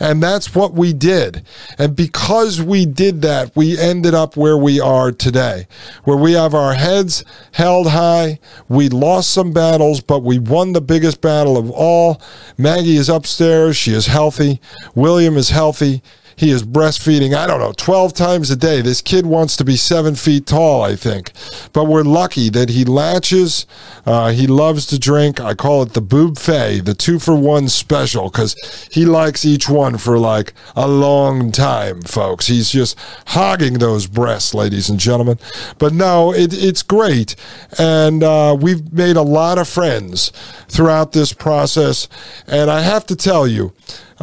And 0.00 0.20
that's 0.20 0.52
what 0.52 0.72
we 0.72 0.92
did. 0.92 1.46
And 1.78 1.94
because 1.94 2.60
we 2.60 2.86
did 2.86 3.22
that, 3.22 3.54
we 3.54 3.78
ended 3.78 4.14
up 4.14 4.36
where 4.36 4.58
we 4.58 4.80
are 4.80 5.12
today, 5.12 5.68
where 6.02 6.16
we 6.16 6.32
have 6.32 6.54
our 6.54 6.74
heads 6.74 7.24
held 7.52 7.88
high. 7.88 8.40
We 8.68 8.88
lost 8.88 9.30
some 9.30 9.52
battles, 9.52 10.00
but 10.00 10.24
we 10.24 10.40
won 10.40 10.72
the 10.72 10.80
biggest 10.80 11.20
battle 11.20 11.56
of 11.56 11.70
all. 11.70 12.20
Maggie 12.58 12.96
is 12.96 13.08
upstairs. 13.08 13.76
She 13.76 13.92
is 13.92 14.08
healthy. 14.08 14.60
William 14.96 15.36
is 15.36 15.50
healthy. 15.50 16.02
He 16.36 16.50
is 16.50 16.62
breastfeeding, 16.62 17.34
I 17.34 17.46
don't 17.46 17.60
know, 17.60 17.72
12 17.72 18.14
times 18.14 18.50
a 18.50 18.56
day. 18.56 18.80
This 18.80 19.00
kid 19.00 19.26
wants 19.26 19.56
to 19.56 19.64
be 19.64 19.76
seven 19.76 20.14
feet 20.14 20.46
tall, 20.46 20.82
I 20.82 20.96
think. 20.96 21.32
But 21.72 21.84
we're 21.84 22.02
lucky 22.02 22.50
that 22.50 22.70
he 22.70 22.84
latches. 22.84 23.66
Uh, 24.04 24.32
he 24.32 24.46
loves 24.46 24.86
to 24.86 24.98
drink. 24.98 25.40
I 25.40 25.54
call 25.54 25.82
it 25.82 25.92
the 25.92 26.00
boob 26.00 26.38
fay, 26.38 26.80
the 26.80 26.94
two 26.94 27.18
for 27.18 27.36
one 27.36 27.68
special, 27.68 28.30
because 28.30 28.88
he 28.90 29.04
likes 29.04 29.44
each 29.44 29.68
one 29.68 29.98
for 29.98 30.18
like 30.18 30.52
a 30.76 30.88
long 30.88 31.52
time, 31.52 32.02
folks. 32.02 32.46
He's 32.46 32.70
just 32.70 32.98
hogging 33.28 33.74
those 33.74 34.06
breasts, 34.06 34.54
ladies 34.54 34.88
and 34.88 34.98
gentlemen. 34.98 35.38
But 35.78 35.92
no, 35.92 36.32
it, 36.32 36.52
it's 36.52 36.82
great. 36.82 37.36
And 37.78 38.22
uh, 38.22 38.56
we've 38.60 38.92
made 38.92 39.16
a 39.16 39.22
lot 39.22 39.58
of 39.58 39.68
friends 39.68 40.30
throughout 40.68 41.12
this 41.12 41.32
process. 41.32 42.08
And 42.46 42.70
I 42.70 42.80
have 42.80 43.06
to 43.06 43.16
tell 43.16 43.46
you, 43.46 43.72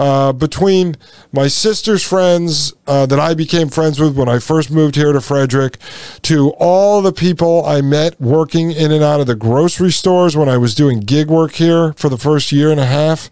uh, 0.01 0.33
between 0.33 0.95
my 1.31 1.47
sister's 1.47 2.03
friends 2.03 2.73
uh, 2.87 3.05
that 3.05 3.19
I 3.19 3.35
became 3.35 3.69
friends 3.69 3.99
with 3.99 4.17
when 4.17 4.27
I 4.27 4.39
first 4.39 4.71
moved 4.71 4.95
here 4.95 5.13
to 5.13 5.21
Frederick, 5.21 5.77
to 6.23 6.49
all 6.57 7.03
the 7.03 7.13
people 7.13 7.63
I 7.67 7.81
met 7.81 8.19
working 8.19 8.71
in 8.71 8.91
and 8.91 9.03
out 9.03 9.19
of 9.19 9.27
the 9.27 9.35
grocery 9.35 9.91
stores 9.91 10.35
when 10.35 10.49
I 10.49 10.57
was 10.57 10.73
doing 10.73 11.01
gig 11.01 11.27
work 11.29 11.51
here 11.51 11.93
for 11.93 12.09
the 12.09 12.17
first 12.17 12.51
year 12.51 12.71
and 12.71 12.79
a 12.79 12.87
half, 12.87 13.29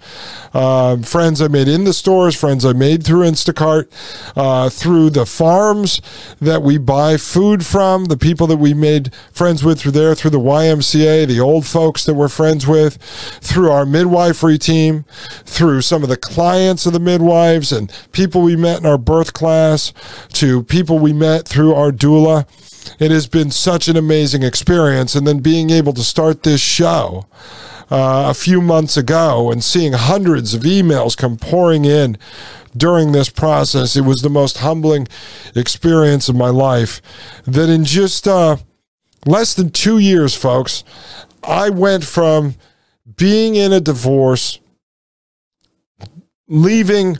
uh, 0.54 0.98
friends 0.98 1.42
I 1.42 1.48
made 1.48 1.68
in 1.68 1.86
the 1.86 1.94
stores, 1.94 2.40
friends 2.40 2.64
I 2.64 2.74
made 2.74 3.04
through 3.04 3.22
Instacart, 3.22 3.90
uh, 4.38 4.70
through 4.70 5.10
the 5.10 5.26
farms 5.26 6.02
that 6.40 6.62
we 6.62 6.78
buy 6.78 7.18
food 7.18 7.66
from, 7.66 8.06
the 8.06 8.18
people 8.18 8.46
that 8.46 8.58
we 8.58 8.76
made 8.76 9.12
friends 9.32 9.64
with 9.64 9.82
through 9.82 9.94
there, 9.94 10.14
through 10.14 10.32
the 10.32 10.40
YMCA, 10.40 11.26
the 11.26 11.40
old 11.40 11.66
folks 11.66 12.06
that 12.06 12.14
we're 12.14 12.30
friends 12.30 12.68
with, 12.68 12.98
through 13.42 13.72
our 13.72 13.88
midwifery 13.88 14.60
team, 14.60 15.06
through 15.46 15.82
some 15.82 16.04
of 16.04 16.10
the 16.10 16.18
clients 16.60 16.86
of 16.86 16.92
the 16.92 17.00
midwives 17.00 17.72
and 17.72 17.90
people 18.12 18.42
we 18.42 18.54
met 18.58 18.80
in 18.80 18.86
our 18.86 18.98
birth 18.98 19.32
class, 19.32 19.94
to 20.34 20.62
people 20.64 21.00
we 21.00 21.14
met 21.14 21.48
through 21.48 21.74
our 21.74 21.90
doula. 21.90 22.46
It 23.00 23.12
has 23.12 23.28
been 23.28 23.50
such 23.50 23.88
an 23.88 23.96
amazing 23.96 24.44
experience. 24.44 25.16
And 25.16 25.26
then 25.26 25.40
being 25.40 25.70
able 25.70 25.94
to 25.94 26.04
start 26.04 26.44
this 26.44 26.60
show 26.60 27.28
uh, 27.90 28.28
a 28.30 28.34
few 28.34 28.60
months 28.60 28.98
ago 28.98 29.50
and 29.50 29.64
seeing 29.64 29.94
hundreds 29.94 30.54
of 30.54 30.64
emails 30.64 31.16
come 31.16 31.38
pouring 31.38 31.86
in 31.86 32.18
during 32.76 33.14
this 33.14 33.30
process, 33.30 33.96
it 33.96 34.04
was 34.04 34.22
the 34.22 34.30
most 34.30 34.58
humbling 34.58 35.08
experience 35.56 36.28
of 36.28 36.36
my 36.36 36.50
life. 36.50 37.02
That 37.46 37.70
in 37.70 37.86
just 37.86 38.28
uh, 38.28 38.58
less 39.26 39.54
than 39.54 39.70
two 39.70 39.98
years, 39.98 40.36
folks, 40.36 40.84
I 41.42 41.70
went 41.70 42.04
from 42.04 42.56
being 43.16 43.56
in 43.56 43.72
a 43.72 43.80
divorce, 43.80 44.60
leaving 46.50 47.18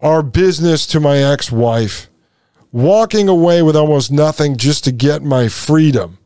our 0.00 0.22
business 0.22 0.86
to 0.88 1.00
my 1.00 1.18
ex 1.18 1.52
wife, 1.52 2.08
walking 2.72 3.28
away 3.28 3.62
with 3.62 3.76
almost 3.76 4.10
nothing 4.10 4.56
just 4.56 4.84
to 4.84 4.92
get 4.92 5.22
my 5.22 5.48
freedom, 5.48 6.18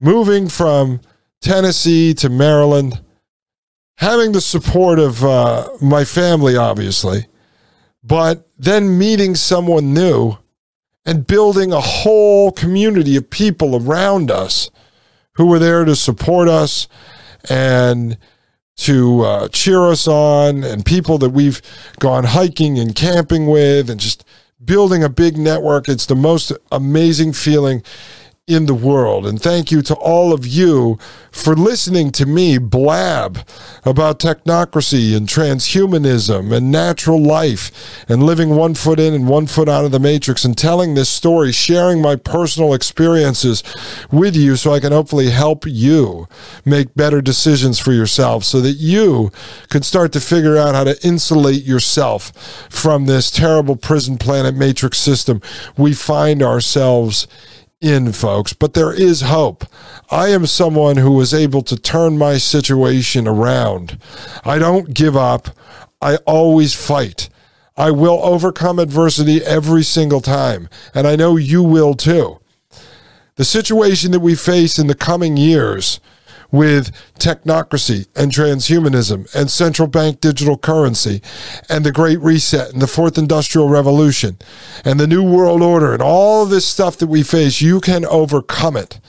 moving 0.00 0.48
from 0.48 1.00
Tennessee 1.40 2.12
to 2.14 2.28
Maryland, 2.28 3.00
having 3.98 4.32
the 4.32 4.40
support 4.40 4.98
of 4.98 5.24
uh, 5.24 5.68
my 5.80 6.04
family, 6.04 6.56
obviously, 6.56 7.26
but 8.02 8.48
then 8.58 8.98
meeting 8.98 9.34
someone 9.34 9.94
new 9.94 10.36
and 11.04 11.26
building 11.26 11.72
a 11.72 11.80
whole 11.80 12.52
community 12.52 13.16
of 13.16 13.30
people 13.30 13.76
around 13.76 14.30
us 14.30 14.70
who 15.34 15.46
were 15.46 15.58
there 15.58 15.84
to 15.84 15.96
support 15.96 16.48
us 16.48 16.88
and 17.48 18.18
to 18.80 19.20
uh, 19.22 19.48
cheer 19.48 19.84
us 19.84 20.08
on, 20.08 20.64
and 20.64 20.84
people 20.84 21.18
that 21.18 21.30
we've 21.30 21.60
gone 21.98 22.24
hiking 22.24 22.78
and 22.78 22.94
camping 22.94 23.46
with, 23.46 23.90
and 23.90 24.00
just 24.00 24.24
building 24.64 25.02
a 25.02 25.08
big 25.08 25.36
network. 25.36 25.88
It's 25.88 26.06
the 26.06 26.16
most 26.16 26.52
amazing 26.72 27.32
feeling 27.32 27.82
in 28.50 28.66
the 28.66 28.74
world. 28.74 29.26
And 29.26 29.40
thank 29.40 29.70
you 29.70 29.80
to 29.82 29.94
all 29.94 30.32
of 30.32 30.46
you 30.46 30.98
for 31.30 31.54
listening 31.54 32.10
to 32.12 32.26
me 32.26 32.58
blab 32.58 33.46
about 33.84 34.18
technocracy 34.18 35.16
and 35.16 35.28
transhumanism 35.28 36.52
and 36.52 36.70
natural 36.70 37.22
life 37.22 37.70
and 38.08 38.24
living 38.24 38.50
one 38.50 38.74
foot 38.74 38.98
in 38.98 39.14
and 39.14 39.28
one 39.28 39.46
foot 39.46 39.68
out 39.68 39.84
of 39.84 39.92
the 39.92 40.00
matrix 40.00 40.44
and 40.44 40.58
telling 40.58 40.94
this 40.94 41.08
story, 41.08 41.52
sharing 41.52 42.02
my 42.02 42.16
personal 42.16 42.74
experiences 42.74 43.62
with 44.10 44.34
you 44.34 44.56
so 44.56 44.72
I 44.72 44.80
can 44.80 44.92
hopefully 44.92 45.30
help 45.30 45.64
you 45.66 46.26
make 46.64 46.94
better 46.94 47.22
decisions 47.22 47.78
for 47.78 47.92
yourself 47.92 48.42
so 48.42 48.60
that 48.60 48.72
you 48.72 49.30
can 49.68 49.82
start 49.82 50.12
to 50.12 50.20
figure 50.20 50.56
out 50.56 50.74
how 50.74 50.84
to 50.84 51.06
insulate 51.06 51.64
yourself 51.64 52.32
from 52.68 53.06
this 53.06 53.30
terrible 53.30 53.76
prison 53.76 54.18
planet 54.18 54.56
matrix 54.56 54.98
system 54.98 55.40
we 55.76 55.92
find 55.92 56.42
ourselves 56.42 57.26
in, 57.80 58.12
folks, 58.12 58.52
but 58.52 58.74
there 58.74 58.92
is 58.92 59.22
hope. 59.22 59.64
I 60.10 60.28
am 60.28 60.46
someone 60.46 60.98
who 60.98 61.12
was 61.12 61.32
able 61.32 61.62
to 61.62 61.76
turn 61.76 62.18
my 62.18 62.36
situation 62.36 63.26
around. 63.26 63.98
I 64.44 64.58
don't 64.58 64.92
give 64.92 65.16
up. 65.16 65.48
I 66.02 66.16
always 66.26 66.74
fight. 66.74 67.28
I 67.76 67.90
will 67.90 68.20
overcome 68.22 68.78
adversity 68.78 69.42
every 69.42 69.82
single 69.82 70.20
time, 70.20 70.68
and 70.94 71.06
I 71.06 71.16
know 71.16 71.36
you 71.36 71.62
will 71.62 71.94
too. 71.94 72.40
The 73.36 73.44
situation 73.44 74.10
that 74.10 74.20
we 74.20 74.34
face 74.34 74.78
in 74.78 74.86
the 74.86 74.94
coming 74.94 75.38
years 75.38 76.00
with 76.52 76.92
technocracy 77.18 78.08
and 78.16 78.32
transhumanism 78.32 79.32
and 79.34 79.50
central 79.50 79.88
bank 79.88 80.20
digital 80.20 80.58
currency 80.58 81.22
and 81.68 81.84
the 81.84 81.92
Great 81.92 82.20
Reset 82.20 82.72
and 82.72 82.82
the 82.82 82.86
Fourth 82.86 83.18
Industrial 83.18 83.68
Revolution 83.68 84.38
and 84.84 84.98
the 84.98 85.06
New 85.06 85.22
World 85.22 85.62
Order 85.62 85.92
and 85.92 86.02
all 86.02 86.46
this 86.46 86.66
stuff 86.66 86.96
that 86.98 87.06
we 87.06 87.22
face, 87.22 87.60
you 87.60 87.80
can 87.80 88.04
overcome 88.04 88.76
it 88.76 89.00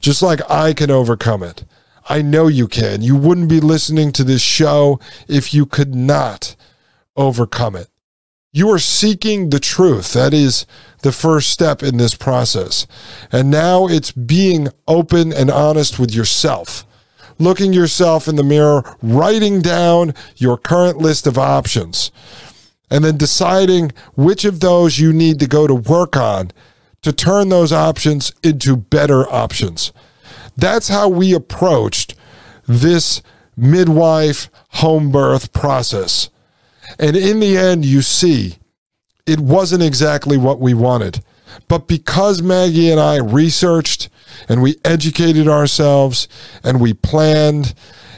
just 0.00 0.22
like 0.22 0.40
I 0.50 0.72
can 0.72 0.90
overcome 0.90 1.42
it. 1.42 1.64
I 2.08 2.22
know 2.22 2.46
you 2.46 2.68
can. 2.68 3.02
You 3.02 3.16
wouldn't 3.16 3.48
be 3.48 3.60
listening 3.60 4.12
to 4.12 4.24
this 4.24 4.42
show 4.42 5.00
if 5.28 5.52
you 5.52 5.66
could 5.66 5.94
not 5.94 6.54
overcome 7.16 7.74
it. 7.74 7.88
You 8.52 8.70
are 8.70 8.78
seeking 8.78 9.50
the 9.50 9.58
truth. 9.58 10.12
That 10.12 10.32
is 10.32 10.64
the 11.02 11.12
first 11.12 11.50
step 11.50 11.82
in 11.82 11.96
this 11.96 12.14
process. 12.14 12.86
And 13.32 13.50
now 13.50 13.86
it's 13.86 14.12
being 14.12 14.68
open 14.86 15.32
and 15.32 15.50
honest 15.50 15.98
with 15.98 16.14
yourself, 16.14 16.85
looking 17.38 17.72
yourself 17.72 18.28
in 18.28 18.36
the 18.36 18.42
mirror, 18.42 18.82
writing 19.02 19.60
down 19.60 20.14
your 20.36 20.56
current 20.56 20.98
list 20.98 21.26
of 21.26 21.38
options, 21.38 22.10
and 22.90 23.04
then 23.04 23.16
deciding 23.16 23.92
which 24.14 24.44
of 24.44 24.60
those 24.60 24.98
you 24.98 25.12
need 25.12 25.40
to 25.40 25.46
go 25.46 25.66
to 25.66 25.74
work 25.74 26.16
on 26.16 26.50
to 27.02 27.12
turn 27.12 27.48
those 27.48 27.72
options 27.72 28.32
into 28.42 28.76
better 28.76 29.28
options. 29.32 29.92
That's 30.56 30.88
how 30.88 31.08
we 31.08 31.34
approached 31.34 32.14
this 32.66 33.22
midwife 33.56 34.50
home 34.70 35.10
birth 35.10 35.52
process. 35.52 36.30
And 36.98 37.16
in 37.16 37.40
the 37.40 37.56
end, 37.56 37.84
you 37.84 38.02
see, 38.02 38.56
it 39.26 39.40
wasn't 39.40 39.82
exactly 39.82 40.36
what 40.36 40.60
we 40.60 40.74
wanted. 40.74 41.22
But 41.68 41.88
because 41.88 42.42
Maggie 42.42 42.90
and 42.90 43.00
I 43.00 43.16
researched 43.16 44.08
and 44.48 44.62
we 44.62 44.76
educated 44.84 45.48
ourselves 45.48 46.28
and 46.62 46.80
we 46.80 46.92
planned 46.92 47.74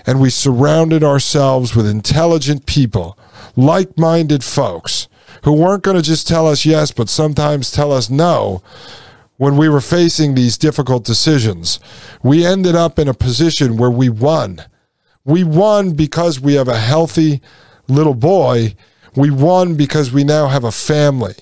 and 0.07 0.21
we 0.21 0.31
surrounded 0.31 1.05
ourselves 1.05 1.75
with 1.75 1.87
intelligent 1.87 2.67
people, 2.67 3.19
like 3.57 3.99
minded 3.99 4.43
folks 4.43 5.09
who 5.45 5.53
weren't 5.53 5.83
going 5.83 5.97
to 5.97 6.03
just 6.03 6.27
tell 6.27 6.47
us 6.47 6.65
yes, 6.65 6.91
but 6.91 7.09
sometimes 7.09 7.71
tell 7.71 7.93
us 7.93 8.11
no 8.11 8.63
when 9.39 9.57
we 9.57 9.69
were 9.69 9.81
facing 9.81 10.35
these 10.35 10.59
difficult 10.59 11.05
decisions, 11.05 11.79
we 12.23 12.45
ended 12.45 12.75
up 12.75 12.99
in 12.99 13.09
a 13.09 13.15
position 13.15 13.77
where 13.77 13.91
we 13.91 14.09
won. 14.09 14.61
We 15.25 15.45
won 15.45 15.95
because 15.95 16.41
we 16.41 16.55
have 16.55 16.69
a 16.69 16.79
healthy 16.79 17.41
little 17.87 18.15
boy. 18.15 18.75
We 19.15 19.31
won 19.31 19.77
because 19.77 20.13
we 20.13 20.25
now 20.25 20.49
have 20.49 20.65
a 20.65 20.73
family. 20.73 21.37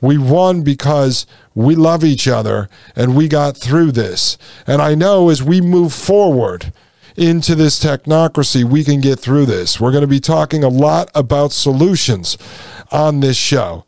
We 0.00 0.18
won 0.18 0.62
because 0.62 1.26
we 1.54 1.74
love 1.74 2.04
each 2.04 2.28
other 2.28 2.68
and 2.94 3.16
we 3.16 3.28
got 3.28 3.56
through 3.56 3.92
this. 3.92 4.38
And 4.66 4.80
I 4.80 4.94
know 4.94 5.28
as 5.28 5.42
we 5.42 5.60
move 5.60 5.92
forward 5.92 6.72
into 7.16 7.54
this 7.54 7.82
technocracy, 7.82 8.62
we 8.62 8.84
can 8.84 9.00
get 9.00 9.18
through 9.18 9.46
this. 9.46 9.80
We're 9.80 9.90
going 9.90 10.02
to 10.02 10.06
be 10.06 10.20
talking 10.20 10.62
a 10.62 10.68
lot 10.68 11.10
about 11.14 11.52
solutions 11.52 12.38
on 12.92 13.20
this 13.20 13.36
show. 13.36 13.84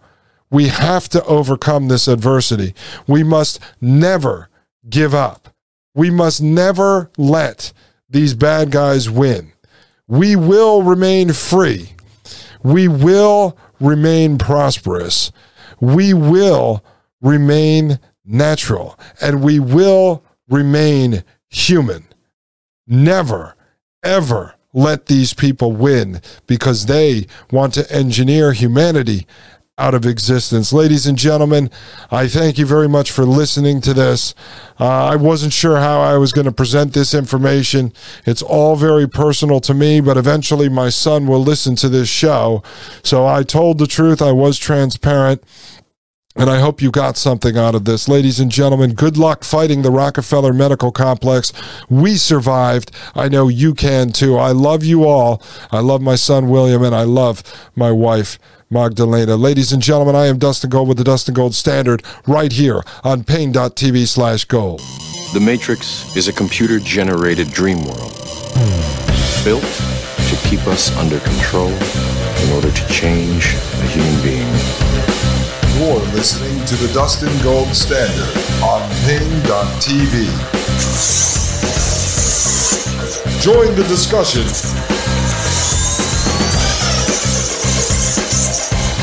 We 0.51 0.66
have 0.68 1.09
to 1.11 1.25
overcome 1.25 1.88
this 1.88 2.09
adversity. 2.09 2.75
We 3.07 3.23
must 3.23 3.61
never 3.81 4.49
give 4.88 5.14
up. 5.14 5.55
We 5.94 6.11
must 6.11 6.42
never 6.42 7.11
let 7.16 7.73
these 8.09 8.35
bad 8.35 8.73
guys 8.73 9.09
win. 9.09 9.53
We 10.09 10.35
will 10.35 10.83
remain 10.83 11.33
free. 11.33 11.92
We 12.64 12.88
will 12.88 13.57
remain 13.79 14.38
prosperous. 14.38 15.31
We 15.81 16.14
will 16.14 16.85
remain 17.21 17.99
natural 18.25 18.99
and 19.21 19.43
we 19.43 19.59
will 19.59 20.25
remain 20.49 21.25
human. 21.49 22.07
Never, 22.87 23.57
ever 24.03 24.55
let 24.73 25.07
these 25.07 25.35
people 25.35 25.73
win 25.73 26.21
because 26.47 26.87
they 26.87 27.27
want 27.51 27.75
to 27.75 27.90
engineer 27.93 28.53
humanity 28.53 29.27
out 29.81 29.95
of 29.95 30.05
existence. 30.05 30.73
Ladies 30.73 31.07
and 31.07 31.16
gentlemen, 31.16 31.71
I 32.11 32.29
thank 32.29 32.59
you 32.59 32.66
very 32.66 32.88
much 32.88 33.11
for 33.11 33.25
listening 33.25 33.81
to 33.81 33.95
this. 33.95 34.35
Uh, 34.79 35.07
I 35.07 35.16
wasn't 35.16 35.55
sure 35.55 35.79
how 35.79 36.01
I 36.01 36.19
was 36.19 36.33
going 36.33 36.45
to 36.45 36.53
present 36.53 36.93
this 36.93 37.14
information. 37.14 37.93
It's 38.27 38.43
all 38.43 38.77
very 38.77 39.09
personal 39.09 39.59
to 39.61 39.73
me, 39.73 40.01
but 40.01 40.19
eventually 40.19 40.69
my 40.69 40.90
son 40.90 41.27
will 41.27 41.43
listen 41.43 41.77
to 41.77 41.88
this 41.88 42.09
show. 42.09 42.62
So 43.03 43.27
I 43.27 43.43
told 43.43 43.79
the 43.79 43.87
truth, 43.87 44.21
I 44.21 44.33
was 44.33 44.59
transparent. 44.59 45.43
And 46.37 46.49
I 46.49 46.61
hope 46.61 46.81
you 46.81 46.93
got 46.93 47.16
something 47.16 47.59
out 47.59 47.75
of 47.75 47.85
this. 47.85 48.09
Ladies 48.09 48.38
and 48.38 48.53
gentlemen, 48.53 48.95
good 48.95 49.16
luck 49.16 49.43
fighting 49.43 49.83
the 49.83 49.90
Rockefeller 49.90 50.53
Medical 50.53 50.93
Complex. 50.93 51.53
We 51.88 52.14
survived. 52.16 52.93
I 53.16 53.29
know 53.29 53.49
you 53.49 53.75
can 53.75 54.12
too. 54.12 54.37
I 54.37 54.53
love 54.53 54.85
you 54.85 55.05
all. 55.05 55.43
I 55.73 55.81
love 55.81 56.01
my 56.01 56.14
son, 56.14 56.49
William, 56.49 56.85
and 56.85 56.95
I 56.95 57.03
love 57.03 57.43
my 57.75 57.90
wife, 57.90 58.38
Magdalena. 58.72 59.35
Ladies 59.35 59.72
and 59.72 59.83
gentlemen, 59.83 60.14
I 60.14 60.26
am 60.26 60.38
Dustin 60.38 60.70
Gold 60.70 60.87
with 60.87 60.96
the 60.96 61.02
Dustin 61.02 61.35
Gold 61.35 61.56
Standard 61.56 62.04
right 62.28 62.52
here 62.52 62.83
on 63.02 63.24
paine.tv 63.24 64.06
slash 64.06 64.44
gold. 64.44 64.78
The 65.33 65.40
Matrix 65.40 66.16
is 66.16 66.28
a 66.28 66.33
computer 66.33 66.78
generated 66.78 67.50
dream 67.50 67.78
world 67.83 68.14
built 69.42 69.64
to 69.64 70.38
keep 70.48 70.64
us 70.68 70.96
under 70.98 71.18
control 71.18 71.72
in 71.72 72.52
order 72.52 72.70
to 72.70 72.88
change 72.88 73.54
a 73.54 73.87
human 73.88 74.22
being. 74.22 74.46
You're 75.74 75.98
listening 76.14 76.64
to 76.66 76.76
the 76.76 76.92
Dustin 76.94 77.33
Gold 77.42 77.74
Standard 77.74 78.37
on 78.62 78.88
Paine.tv. 79.04 80.30
Join 83.42 83.74
the 83.74 83.85
discussion 83.88 84.44